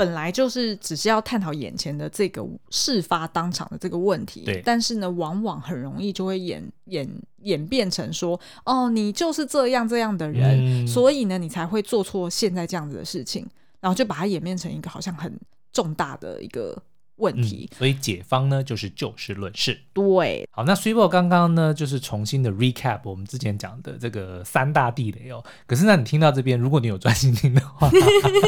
[0.00, 4.62] 本来就是只是要探讨眼前的这个事发当场的这个问题，对。
[4.64, 7.06] 但是呢，往往很容易就会演演
[7.42, 13.46] 演变成说，哦，你就是这样这样的人，嗯、所以呢，你才会做错现在这样子的事情，
[13.78, 15.38] 然后就把它演变成一个好像很
[15.70, 16.82] 重大的一个
[17.20, 19.78] 问题，嗯、所以解方呢就是就事论事。
[19.92, 25.44] 对，好，那 Swiftle 刚刚呢就是重新的 recap 我们之前讲的这个三大地雷哦。
[25.66, 27.90] 可是那你听到这边，如果你有专心听的话，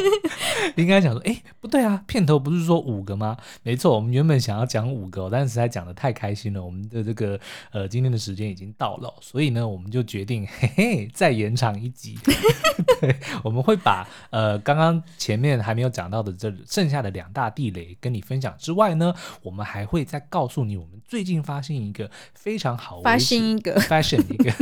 [0.76, 3.36] 应该讲说，哎，不对啊，片头不是说五个吗？
[3.62, 7.38] 没错，我们原本想要讲五个，但是实在讲的太开心了，我们的这个
[7.70, 12.18] 呃今天的时间已经到了，所以呢，我们就决定嘿嘿再延长一集。
[13.00, 18.54] 对，我们会把呃刚刚前面还没有讲到的这剩下的两大地雷跟你分享。
[18.62, 24.52] 之外呢，我们还会再告诉你，我们最近发现一个非常好发现一个发现一个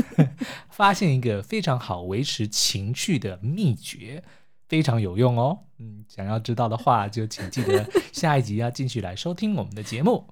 [0.71, 4.25] 发现一个非常好维持情趣的秘诀，
[4.67, 5.59] 非常有用哦。
[5.79, 10.25] 嗯，想要知道的话，就请记得 下一集要继续来收听我们的节目。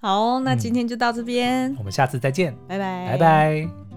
[0.00, 3.91] 好，那今天就到这边，嗯，我们下次再见，拜拜，拜拜。